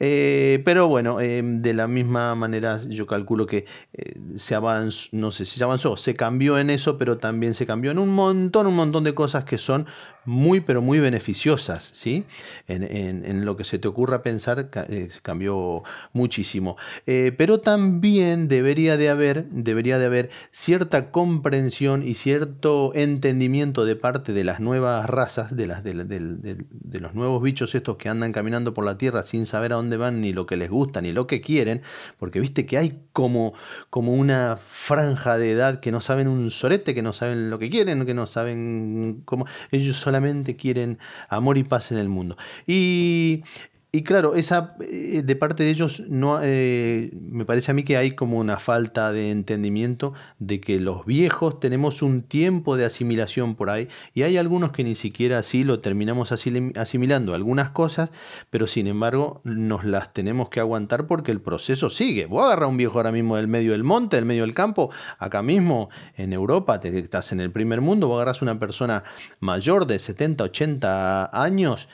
[0.00, 5.32] Eh, pero bueno, eh, de la misma manera yo calculo que eh, se avanzó, no
[5.32, 8.68] sé si se avanzó, se cambió en eso, pero también se cambió en un montón,
[8.68, 9.86] un montón de cosas que son
[10.28, 12.26] muy, pero muy beneficiosas, ¿sí?
[12.68, 16.76] En, en- lo que se te ocurra pensar, eh, cambió muchísimo.
[17.06, 23.96] Eh, pero también debería de haber, debería de haber cierta comprensión y cierto entendimiento de
[23.96, 28.74] parte de las nuevas razas, de, las, de los nuevos bichos estos que andan caminando
[28.74, 31.26] por la Tierra sin saber a dónde van, ni lo que les gusta, ni lo
[31.26, 31.80] que quieren,
[32.18, 33.54] porque viste que hay como,
[33.88, 37.70] como una franja de edad que no saben un sorete, que no saben lo que
[37.70, 39.46] quieren, que no saben cómo.
[39.70, 40.17] Ellos solamente
[40.56, 40.98] quieren
[41.28, 42.36] amor y paz en el mundo.
[42.66, 43.44] Y.
[43.90, 47.96] Y claro, esa eh, de parte de ellos no eh, me parece a mí que
[47.96, 53.54] hay como una falta de entendimiento de que los viejos tenemos un tiempo de asimilación
[53.54, 58.10] por ahí y hay algunos que ni siquiera así lo terminamos asimilando algunas cosas,
[58.50, 62.26] pero sin embargo nos las tenemos que aguantar porque el proceso sigue.
[62.26, 64.90] Vos agarras a un viejo ahora mismo del medio del monte, del medio del campo,
[65.18, 69.02] acá mismo en Europa, te, estás en el primer mundo, vos agarras una persona
[69.40, 71.88] mayor de 70, 80 años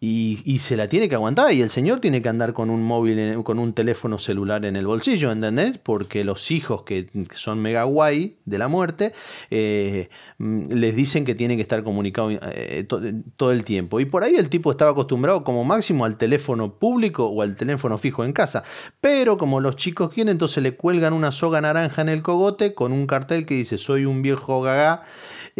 [0.00, 2.82] y, y se la tiene que aguantar y el señor tiene que andar con un
[2.84, 5.78] móvil, en- con un teléfono celular en el bolsillo, ¿entendés?
[5.78, 9.12] Porque los hijos que, son mega guay de la muerte
[9.50, 13.00] eh, mm, les dicen que tienen que estar comunicados eh, to-
[13.36, 13.98] todo el tiempo.
[14.00, 17.98] Y por ahí el tipo estaba acostumbrado como máximo al teléfono público o al teléfono
[17.98, 18.62] fijo en casa.
[19.00, 22.92] Pero como los chicos quieren, entonces le cuelgan una soga naranja en el cogote con
[22.92, 25.02] un cartel que dice soy un viejo gaga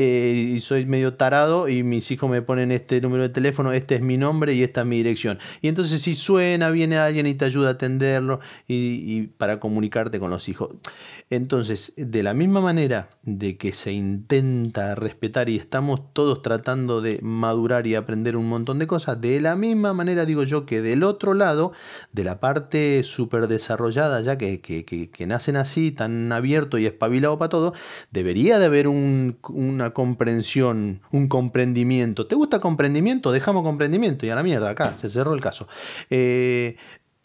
[0.00, 3.96] eh, y soy medio tarado y mis hijos me ponen este número de teléfono, este
[3.96, 5.40] es mi nombre y esta es mi dirección.
[5.60, 8.38] Y entonces si suena, viene alguien y te ayuda a atenderlo
[8.68, 10.70] y, para comunicarte con los hijos.
[11.30, 17.18] Entonces, de la misma manera de que se intenta respetar y estamos todos tratando de
[17.20, 21.02] madurar y aprender un montón de cosas, de la misma manera digo yo que del
[21.02, 21.72] otro lado,
[22.12, 27.48] de la parte súper desarrollada ya que, que, nacen así, tan abierto y espabilado para
[27.48, 27.74] todo,
[28.12, 29.38] debería de haber un-
[29.92, 32.26] comprensión, un comprendimiento.
[32.26, 33.32] ¿Te gusta comprendimiento?
[33.32, 35.68] Dejamos comprendimiento y a la mierda, acá se cerró el caso.
[36.10, 36.76] Eh,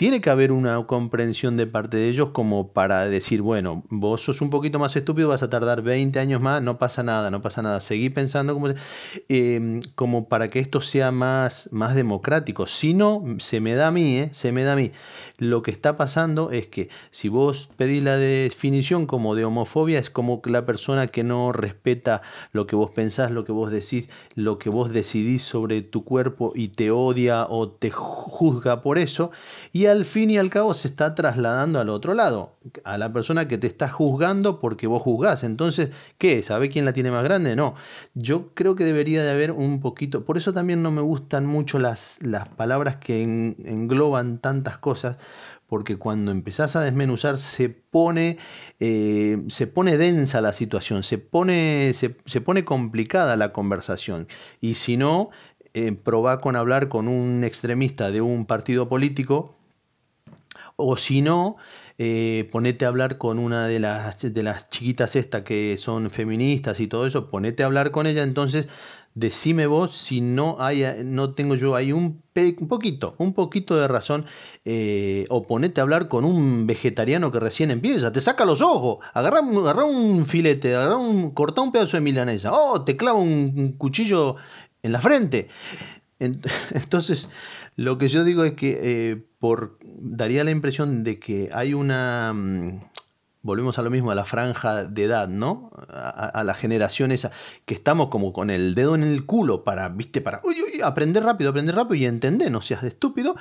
[0.04, 4.42] tiene que haber una comprensión de parte de ellos como para decir, bueno, vos sos
[4.42, 7.62] un poquito más estúpido, vas a tardar 20 años más, no pasa nada, no pasa
[7.62, 8.68] nada, seguí pensando como,
[9.30, 12.68] eh, como para que esto sea más, más democrático.
[12.68, 14.92] Si no, se me da a mí, eh, se me da a mí.
[15.38, 20.10] Lo que está pasando es que si vos pedís la definición como de homofobia, es
[20.10, 24.58] como la persona que no respeta lo que vos pensás, lo que vos decís, lo
[24.60, 29.32] que vos decidís sobre tu cuerpo y te odia o te juzga por eso,
[29.72, 33.48] y al fin y al cabo se está trasladando al otro lado, a la persona
[33.48, 35.44] que te está juzgando porque vos juzgás.
[35.46, 36.42] Entonces, ¿qué?
[36.44, 37.56] ¿Sabe quién la tiene más grande?
[37.56, 37.76] No.
[38.14, 41.80] Yo creo que debería de haber un poquito, por eso también no me gustan mucho
[41.80, 45.18] las, las palabras que en- engloban tantas cosas,
[45.68, 48.38] porque cuando empezás a desmenuzar se pone,
[48.80, 54.28] eh, se pone densa la situación, se pone, se, se pone complicada la conversación.
[54.62, 55.30] Y si no,
[55.74, 59.56] eh, probá con hablar con un extremista de un partido político,
[60.84, 61.58] o si no,
[61.98, 66.80] eh, ponete a hablar con una de las, de las chiquitas estas que son feministas
[66.80, 68.68] y todo eso, ponete a hablar con ella, entonces
[69.16, 72.24] decime vos si no hay, no tengo yo ahí un,
[72.68, 74.26] poquito, un poquito de razón,
[74.66, 79.06] eh, o ponete a hablar con un vegetariano que recién empieza, te saca los ojos,
[79.14, 83.74] agarra, agarra un filete, agarra un, corta un pedazo de milanesa, oh, te clava un
[83.74, 84.38] cuchillo
[84.82, 85.48] en la frente.
[86.26, 86.42] En-
[86.74, 87.30] Entonces,
[87.76, 88.80] lo que yo digo es que
[89.12, 92.32] eh, por, daría la impresión de que hay una...
[92.34, 92.80] mm,
[93.46, 95.70] Volvemos a lo mismo, a la franja de edad, ¿no?
[95.90, 97.30] A- a la generación esa,
[97.66, 101.24] que estamos como con el dedo en el culo para, viste, para uy, uy, aprender
[101.24, 103.36] rápido, aprender rápido y entender, no seas estúpido.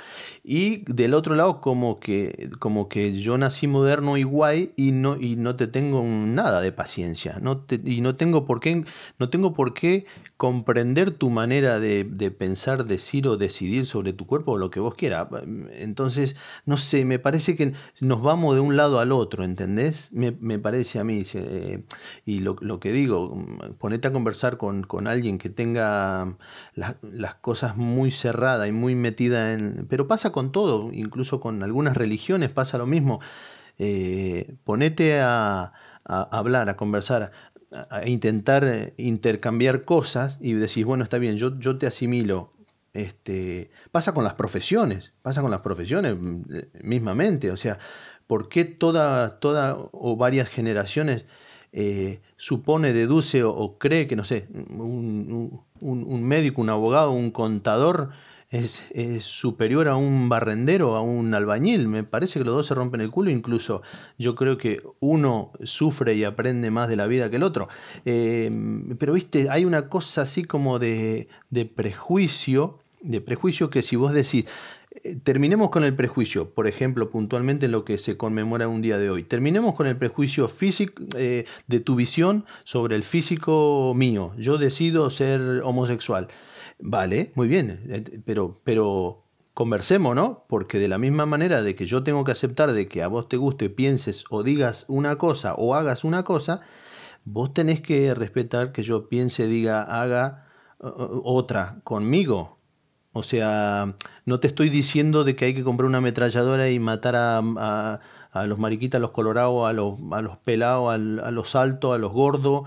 [0.44, 5.16] Y del otro lado, como que, como que yo nací moderno y guay y no,
[5.20, 7.38] y no te tengo nada de paciencia.
[7.40, 8.84] No te- y no tengo por qué,
[9.18, 14.26] no tengo por qué comprender tu manera de, de pensar, decir o decidir sobre tu
[14.26, 15.28] cuerpo o lo que vos quieras.
[15.72, 16.36] Entonces,
[16.66, 20.08] no sé, me parece que nos vamos de un lado al otro, ¿entendés?
[20.12, 21.22] Me, me parece a mí.
[21.34, 21.84] eh,
[22.26, 23.36] y lo, lo que digo,
[23.78, 26.36] ponete a conversar con, con alguien que tenga
[26.74, 29.86] la- las cosas muy cerradas y muy metida en...
[29.88, 33.20] Pero pasa con todo, incluso con algunas religiones pasa lo mismo.
[33.78, 35.72] Eh, ponete a,
[36.04, 37.32] hablar, a conversar,
[37.90, 42.52] a, intentar eh, intercambiar cosas y decís, bueno, está bien, yo, yo te asimilo.
[42.94, 47.50] Este, pasa con las profesiones, pasa con las profesiones mm, eh, mismamente.
[47.50, 47.78] O sea,
[48.26, 51.24] ¿por qué toda, toda o varias generaciones
[52.36, 58.10] supone, deduce o, cree que, no sé, un- un médico, un abogado, un contador,
[58.52, 61.88] es, es superior a un barrendero, a un albañil.
[61.88, 63.82] Me parece que los dos se rompen el culo, incluso
[64.18, 67.68] yo creo que uno sufre y aprende más de la vida que el otro.
[68.04, 68.50] Eh,
[68.98, 74.12] pero viste, hay una cosa así como de, de prejuicio, de prejuicio que si vos
[74.12, 74.44] decís,
[75.24, 79.24] Terminemos con el prejuicio, por ejemplo, puntualmente lo que se conmemora un día de hoy.
[79.24, 84.32] Terminemos con el prejuicio físico eh, de tu visión sobre el físico mío.
[84.38, 86.28] Yo decido ser homosexual.
[86.78, 89.24] Vale, muy bien, eh, pero, pero
[89.54, 90.44] conversemos, ¿no?
[90.48, 93.28] Porque de la misma manera de que yo tengo que aceptar de que a vos
[93.28, 96.60] te guste, pienses o digas una cosa o hagas una cosa,
[97.24, 100.46] vos tenés que respetar que yo piense, diga, haga
[100.78, 102.61] otra conmigo.
[103.12, 103.94] O sea,
[104.24, 108.00] no te estoy diciendo de que hay que comprar una ametralladora y matar a, a-
[108.46, 110.96] los mariquitas, a los colorados, a los, a los pelados, a,
[111.30, 112.62] los altos, a los gordos,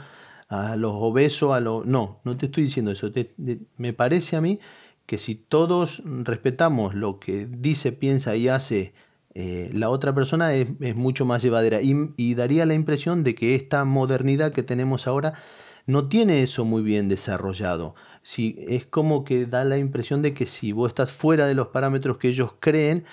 [0.48, 1.86] a los obesos, a los...
[1.88, 3.12] No, no te estoy diciendo eso.
[3.12, 3.34] Te-
[3.78, 4.60] me parece a mí
[5.08, 8.93] que si todos respetamos lo que dice, piensa y hace
[9.34, 13.36] eh, la otra persona es, es mucho más llevadera y, y daría la impresión de
[13.36, 15.34] que esta modernidad que tenemos ahora
[15.86, 17.96] no tiene eso muy bien desarrollado.
[18.28, 21.68] Si, es como que da la impresión de que si vos estás fuera de los
[21.68, 23.06] parámetros que ellos creen,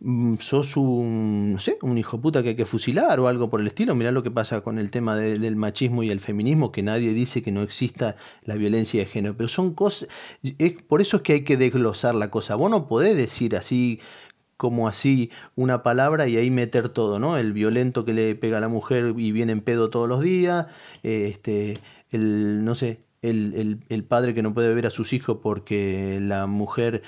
[0.00, 3.60] mm, sos un, no sé, un hijo puta que hay que fusilar o algo por
[3.60, 3.96] el estilo.
[3.96, 7.12] Mirá lo que pasa con el tema de- del machismo y el feminismo, que nadie
[7.14, 8.14] dice que no exista
[8.44, 9.36] la violencia de género.
[9.36, 10.08] Pero son cosas,
[10.58, 12.54] es, por eso es que hay que desglosar la cosa.
[12.54, 13.98] Vos no podés decir así
[14.56, 17.36] como así una palabra y ahí meter todo, ¿no?
[17.38, 20.66] El violento que le pega a la mujer y viene en pedo todos los días,
[21.02, 21.78] este,
[22.10, 26.18] el, no sé, el, el- el padre que no puede ver a sus hijos porque
[26.22, 27.02] la mujer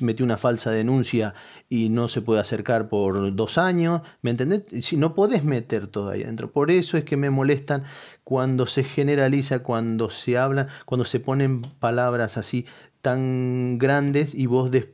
[0.00, 1.34] metió una falsa denuncia
[1.68, 4.64] y no se puede acercar por dos años, ¿me entendés?
[4.84, 6.52] Si no podés meter todo ahí adentro.
[6.52, 7.84] Por eso es que me molestan
[8.24, 12.66] cuando se generaliza, cuando se habla, cuando se ponen palabras así
[13.00, 14.90] tan grandes y vos des-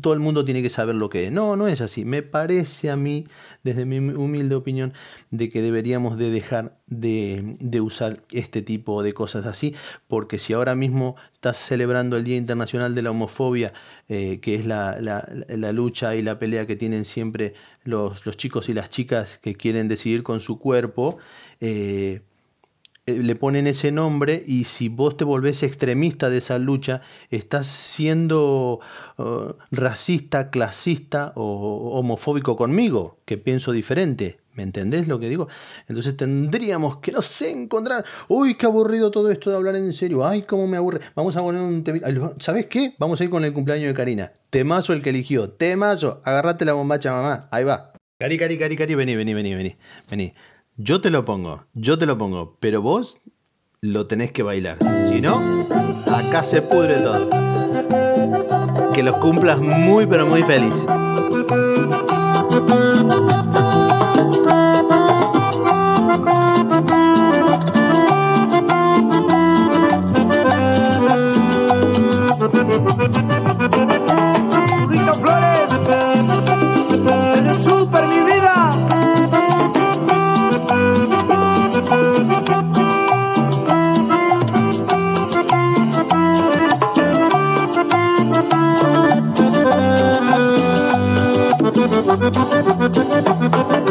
[0.00, 1.32] todo el mundo tiene que saber lo que es.
[1.32, 2.04] No, no es así.
[2.04, 3.26] Me parece a mí,
[3.62, 4.92] desde mi humilde opinión,
[5.30, 9.74] de que deberíamos de dejar de, de usar este tipo de cosas así,
[10.08, 13.72] porque si ahora mismo estás celebrando el Día Internacional de la Homofobia,
[14.08, 17.54] eh, que es la, la- lucha y la pelea que tienen siempre
[17.84, 21.18] los, los chicos y las chicas que quieren decidir con su cuerpo,
[21.60, 22.22] eh,
[23.18, 28.80] le ponen ese nombre y si vos te volvés extremista de esa lucha, estás siendo
[29.18, 34.40] eh, racista, clasista o homofóbico conmigo, que pienso diferente.
[34.54, 35.48] ¿Me entendés lo que digo?
[35.86, 38.04] Entonces tendríamos que, no sé, encontrar...
[38.28, 40.26] Uy, qué aburrido todo esto de hablar en serio.
[40.26, 41.00] Ay, cómo me aburre.
[41.14, 41.84] Vamos a poner un.
[42.38, 42.94] ¿Sabés qué?
[42.98, 44.32] Vamos a ir con el cumpleaños de Karina.
[44.50, 45.50] Temazo el que eligió.
[45.50, 46.20] Temazo.
[46.24, 47.48] Agarrate la bombacha, mamá.
[47.52, 47.92] Ahí va.
[48.18, 48.94] Cari, cari, cari, cari.
[48.96, 49.76] Vení, vení, vení, vení.
[50.10, 50.34] Vení.
[50.82, 51.66] Yo te lo pongo.
[51.74, 52.56] Yo te lo pongo.
[52.58, 53.18] Pero vos
[53.82, 54.78] lo tenés que bailar.
[55.10, 55.38] Si no,
[56.06, 57.28] acá se pudre todo.
[58.94, 60.72] Que los cumplas muy, pero muy feliz.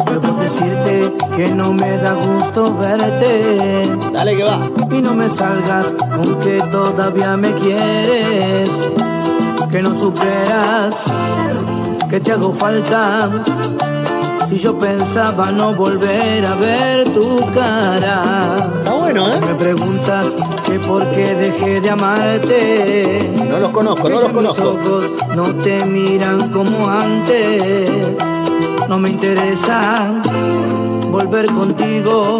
[0.06, 3.84] Debo decirte que no me da gusto verte.
[4.14, 4.60] Dale que va.
[4.92, 8.70] Y no me salgas con que todavía me quieres.
[9.72, 10.96] Que no superas
[12.10, 13.30] que te hago falta.
[14.50, 18.72] Si yo pensaba no volver a ver tu cara.
[18.80, 19.40] Está bueno, ¿eh?
[19.42, 20.26] Me preguntas
[20.66, 23.32] que por qué dejé de amarte.
[23.48, 24.70] No los conozco, no los ya mis conozco.
[24.70, 28.18] ojos no te miran como antes.
[28.90, 30.20] No me interesa
[31.12, 32.40] volver contigo.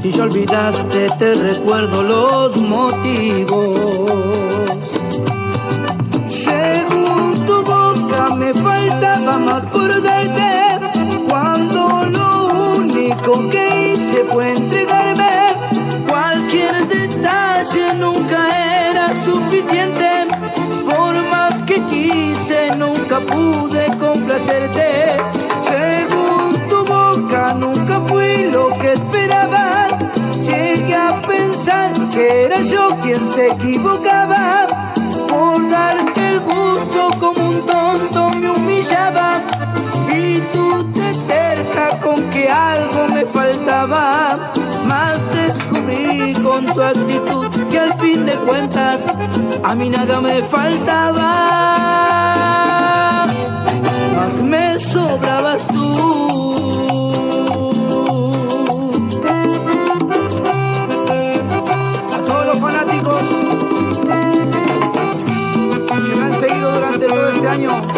[0.00, 3.80] Si ya olvidaste, te recuerdo los motivos.
[6.28, 10.47] Según tu boca me faltaba más por darte
[13.28, 14.52] único que hice fue
[46.58, 48.98] con tu actitud que al fin de cuentas
[49.62, 51.30] a mí nada me faltaba,
[54.16, 56.54] más me sobrabas tú.
[62.14, 63.22] A todos los fanáticos
[65.86, 67.97] que me han seguido durante todo este año.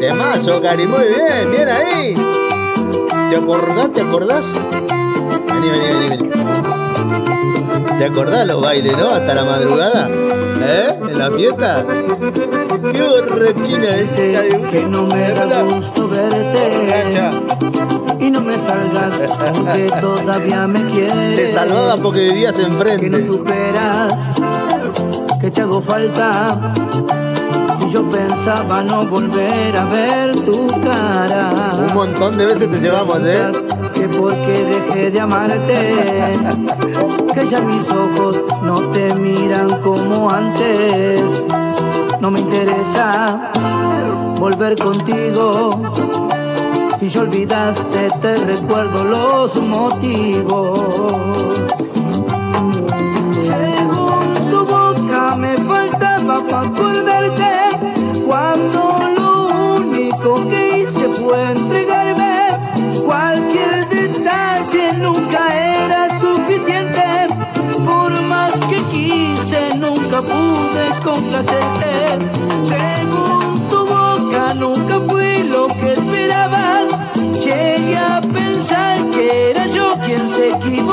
[0.00, 2.14] Temazo, Cari, muy bien, bien ahí.
[3.30, 3.92] ¿Te acordás?
[3.92, 4.46] ¿Te acordás?
[5.46, 6.30] Vení, vení, vení, vení.
[7.98, 9.10] ¿Te acordás los bailes, no?
[9.10, 10.08] Hasta la madrugada.
[10.08, 10.98] ¿Eh?
[11.10, 11.84] ¿En la fiesta?
[12.92, 16.78] Qué borrachina esta que no me da gusto verte
[17.12, 17.47] Borracha.
[18.30, 19.16] No me salgas
[19.54, 21.36] porque todavía me quieres.
[21.36, 23.26] Te salvaba porque vivías que no enfrente.
[23.26, 24.16] superas
[25.40, 26.72] que te hago falta
[27.80, 33.18] y yo pensaba no volver a ver tu cara Un montón de veces te llevamos,
[33.22, 33.50] ¿eh?
[33.94, 35.60] que porque dejé de amarte
[37.34, 41.20] que ya mis ojos no te miran como antes
[42.20, 43.50] no me interesa
[44.38, 45.70] volver contigo
[46.98, 50.78] si ya olvidaste te recuerdo los motivos.
[53.50, 57.52] Según tu boca me faltaba para acordarte
[58.26, 58.80] cuando
[59.16, 62.48] lo único que hice fue entregarme
[63.06, 67.28] cualquier detalle nunca era suficiente.
[67.86, 71.87] Por más que quise nunca pude complacerte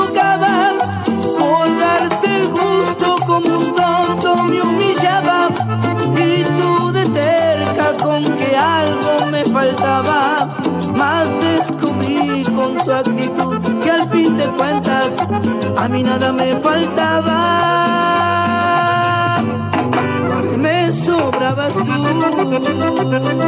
[0.06, 0.72] equivocaba
[1.38, 5.48] por darte gusto como un tonto me humillaba
[6.16, 10.48] y tú de cerca con que algo me faltaba
[10.94, 15.06] más descubrí con tu actitud que al fin de cuentas
[15.76, 18.15] a mí nada me faltaba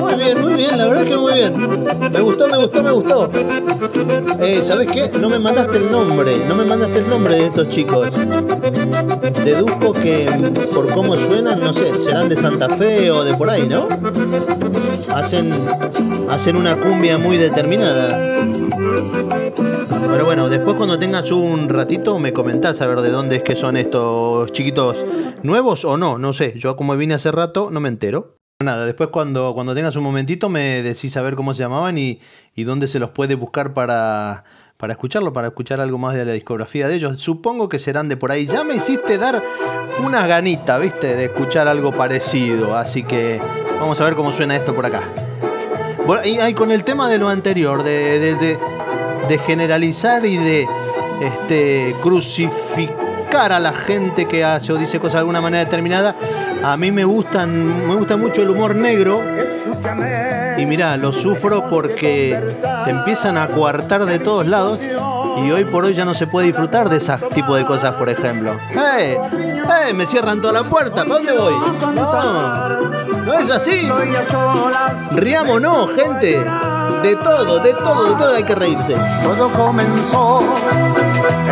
[0.01, 1.53] Muy bien, muy bien, la verdad que muy bien.
[2.13, 3.31] Me gustó, me gustó, me gustó.
[4.41, 5.11] Eh, ¿sabes qué?
[5.19, 8.09] No me mandaste el nombre, no me mandaste el nombre de estos chicos.
[9.45, 13.51] Deduzco que mm, por cómo suenan, no sé, serán de Santa Fe o de por
[13.51, 13.89] ahí, ¿no?
[15.15, 15.53] Hacen,
[16.31, 18.39] hacen una cumbia muy determinada.
[20.11, 23.55] Pero bueno, después cuando tengas un ratito me comentás a ver de dónde es que
[23.57, 24.97] son estos chiquitos
[25.43, 26.55] nuevos o no, no sé.
[26.57, 28.37] Yo como vine hace rato no me entero.
[28.61, 32.21] Nada, después cuando, cuando tengas un momentito me decís a ver cómo se llamaban y,
[32.57, 34.43] y dónde se los puede buscar para,
[34.77, 37.21] para escucharlo, para escuchar algo más de la discografía de ellos.
[37.23, 38.47] Supongo que serán de por ahí.
[38.47, 39.41] Ya me hiciste dar
[40.05, 42.77] una ganita, viste, de escuchar algo parecido.
[42.77, 43.41] Así que
[43.79, 45.03] vamos a ver cómo suena esto por acá.
[46.05, 48.19] Bueno, y ahí con el tema de lo anterior, de-
[49.29, 50.67] de generalizar y de
[51.21, 56.15] este, crucificar a la gente que hace o dice cosas de alguna manera determinada,
[56.65, 59.23] a mí me gustan, me gusta mucho el humor negro.
[60.57, 62.39] Y mira, lo sufro porque
[62.85, 64.81] te empiezan a coartar de todos lados
[65.45, 68.09] y hoy por hoy ya no se puede disfrutar de ese tipo de cosas, por
[68.09, 68.57] ejemplo.
[68.75, 69.19] ¡Eh!
[69.89, 69.95] ¡Eh!
[69.95, 71.55] Me cierran toda la puerta, ¿para dónde voy?
[71.95, 72.69] No,
[73.25, 73.89] no es así.
[75.13, 76.45] Riamos no, gente.
[77.03, 78.95] De todo, de todo, de todo hay que reírse.
[79.23, 80.41] Todo comenzó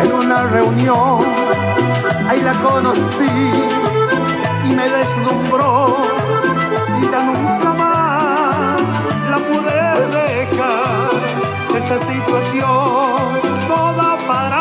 [0.01, 1.19] en una reunión,
[2.27, 3.25] ahí la conocí
[4.65, 5.97] y me deslumbró
[7.01, 8.91] y ya nunca más
[9.29, 11.09] la pude dejar.
[11.75, 13.46] Esta situación
[14.27, 14.56] para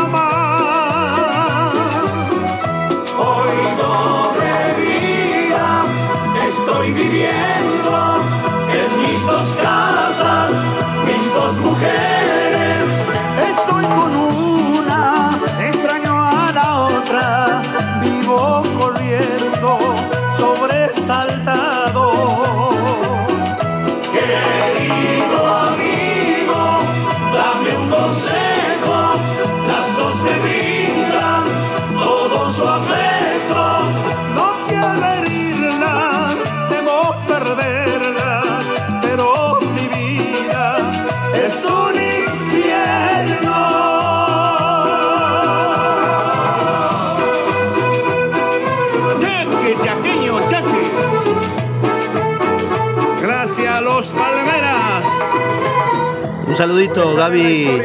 [56.56, 57.82] Un saludito, Gaby.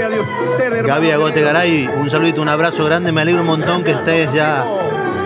[0.85, 1.89] Gaby Agote Garay.
[1.89, 3.11] Un saludito, un abrazo grande.
[3.11, 4.63] Me alegro un montón que estés ya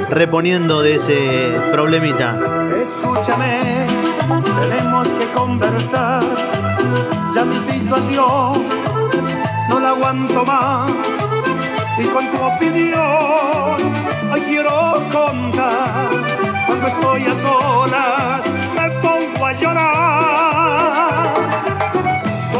[0.09, 2.39] reponiendo de ese problemita.
[2.75, 3.85] Escúchame,
[4.67, 6.23] tenemos que conversar.
[7.35, 8.65] Ya mi situación
[9.69, 10.91] no la aguanto más.
[11.99, 13.77] Y con tu opinión
[14.33, 16.09] hoy quiero contar.
[16.65, 19.94] Cuando estoy a solas me pongo a llorar.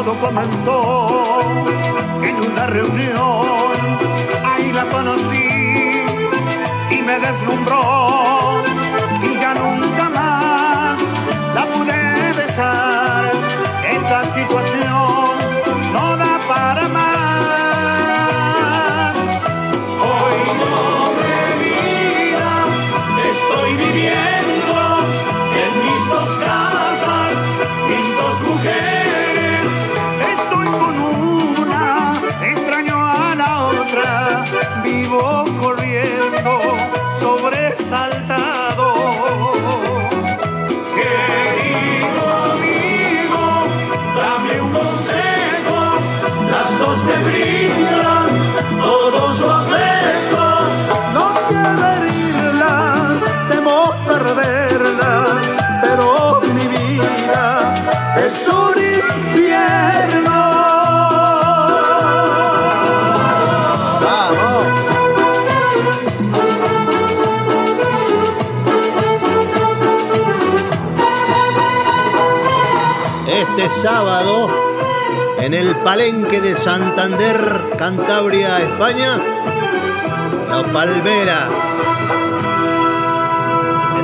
[0.06, 1.08] Todo comenzó
[2.22, 3.74] en una reunión.
[4.46, 5.48] Ahí la conocí
[6.92, 8.05] y me deslumbró
[73.86, 74.50] sábado,
[75.40, 77.38] en el Palenque de Santander,
[77.78, 79.16] Cantabria, España,
[80.50, 81.48] La Palmera.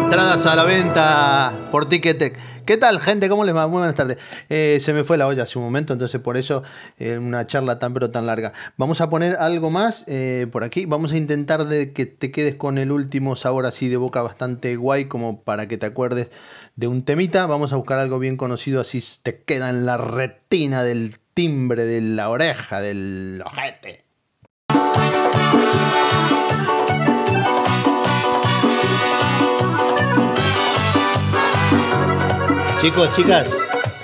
[0.03, 2.51] Entradas a la venta por Ticketek.
[2.63, 3.27] ¿Qué tal, gente?
[3.27, 3.67] ¿Cómo les va?
[3.67, 4.19] Muy buenas tardes.
[4.47, 6.61] Eh, se me fue la olla hace un momento, entonces por eso
[6.99, 8.53] eh, una charla tan pero tan larga.
[8.77, 10.85] Vamos a poner algo más eh, por aquí.
[10.85, 14.75] Vamos a intentar de que te quedes con el último sabor así de boca bastante
[14.75, 16.29] guay, como para que te acuerdes
[16.75, 17.45] de un temita.
[17.45, 22.01] Vamos a buscar algo bien conocido, así te queda en la retina del timbre, de
[22.01, 24.05] la oreja, del ojete.
[32.79, 33.55] Chicos, chicas,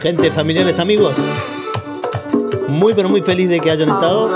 [0.02, 1.16] gente, familiares, amigos,
[2.70, 4.32] muy pero muy feliz de que hayan estado.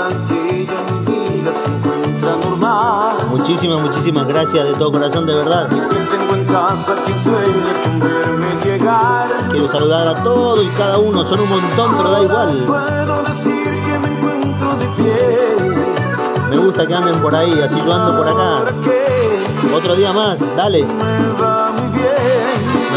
[3.30, 5.68] Muchísimas, muchísimas gracias de todo corazón, de verdad.
[5.68, 9.28] Tengo en casa quien sueña con verme llegar.
[9.50, 12.64] Quiero saludar a todos y cada uno, son un montón, pero da igual.
[12.66, 15.56] Puedo decir que me encuentro de pie.
[16.50, 18.62] Me gusta que anden por ahí, así yo ando por acá.
[19.74, 20.84] Otro día más, dale.
[20.84, 21.34] Nos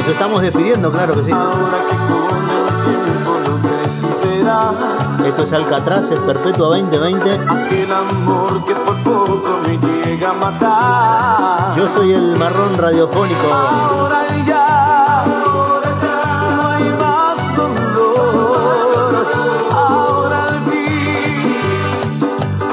[0.08, 1.32] estamos despidiendo, claro que sí.
[1.32, 7.40] Ahora que con el tiempo logré superar Esto es Alcatraz, es Perpetua 2020.
[7.50, 11.76] aquel amor que por poco me llega a matar.
[11.76, 13.48] Yo soy el marrón radiofónico.
[13.52, 19.28] Ahora ya, no hay más dolor.
[19.72, 21.58] Ahora al fin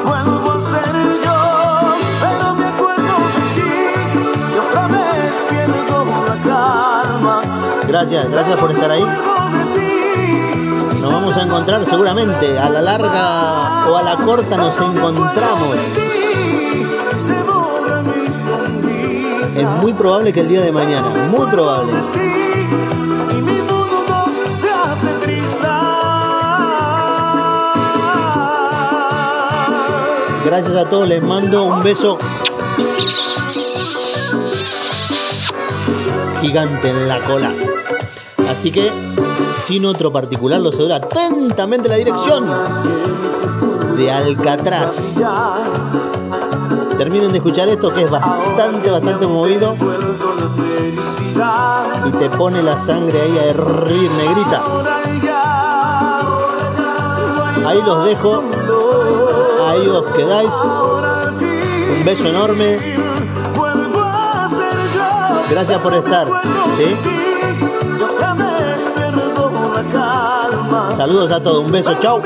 [0.05, 0.95] vuelvo a ser
[1.25, 1.39] yo,
[2.21, 3.73] pero me acuerdo de ti
[4.55, 7.41] y otra vez pierdo la calma.
[7.89, 9.05] Gracias, gracias por estar ahí.
[11.13, 12.59] Vamos a encontrar seguramente.
[12.59, 15.77] A la larga o a la corta nos encontramos.
[19.55, 21.93] Es muy probable que el día de mañana, muy probable.
[30.47, 32.17] Gracias a todos, les mando un beso
[36.41, 37.53] gigante en la cola.
[38.51, 38.91] Así que,
[39.63, 42.45] sin otro particular, lo aseguro atentamente la dirección
[43.97, 45.17] de Alcatraz.
[46.99, 49.77] Terminen de escuchar esto que es bastante, bastante movido
[52.07, 54.63] y te pone la sangre ahí a hervir, negrita.
[57.67, 58.41] Ahí los dejo,
[59.69, 60.55] ahí os quedáis.
[61.99, 62.79] Un beso enorme,
[65.49, 66.27] gracias por estar.
[66.77, 66.97] ¿sí?
[70.97, 72.23] Saludos a todos, un beso, chau.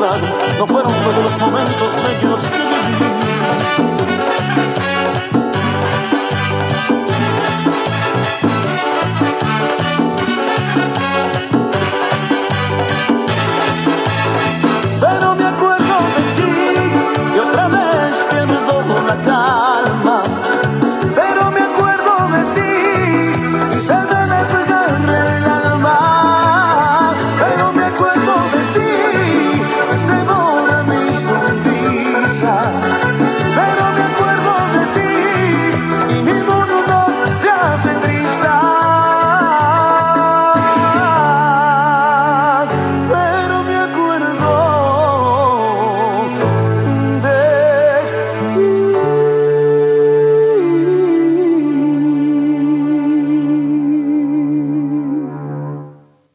[0.00, 0.18] Lado
[0.58, 3.15] no fueron todos los momentos bellos que viví.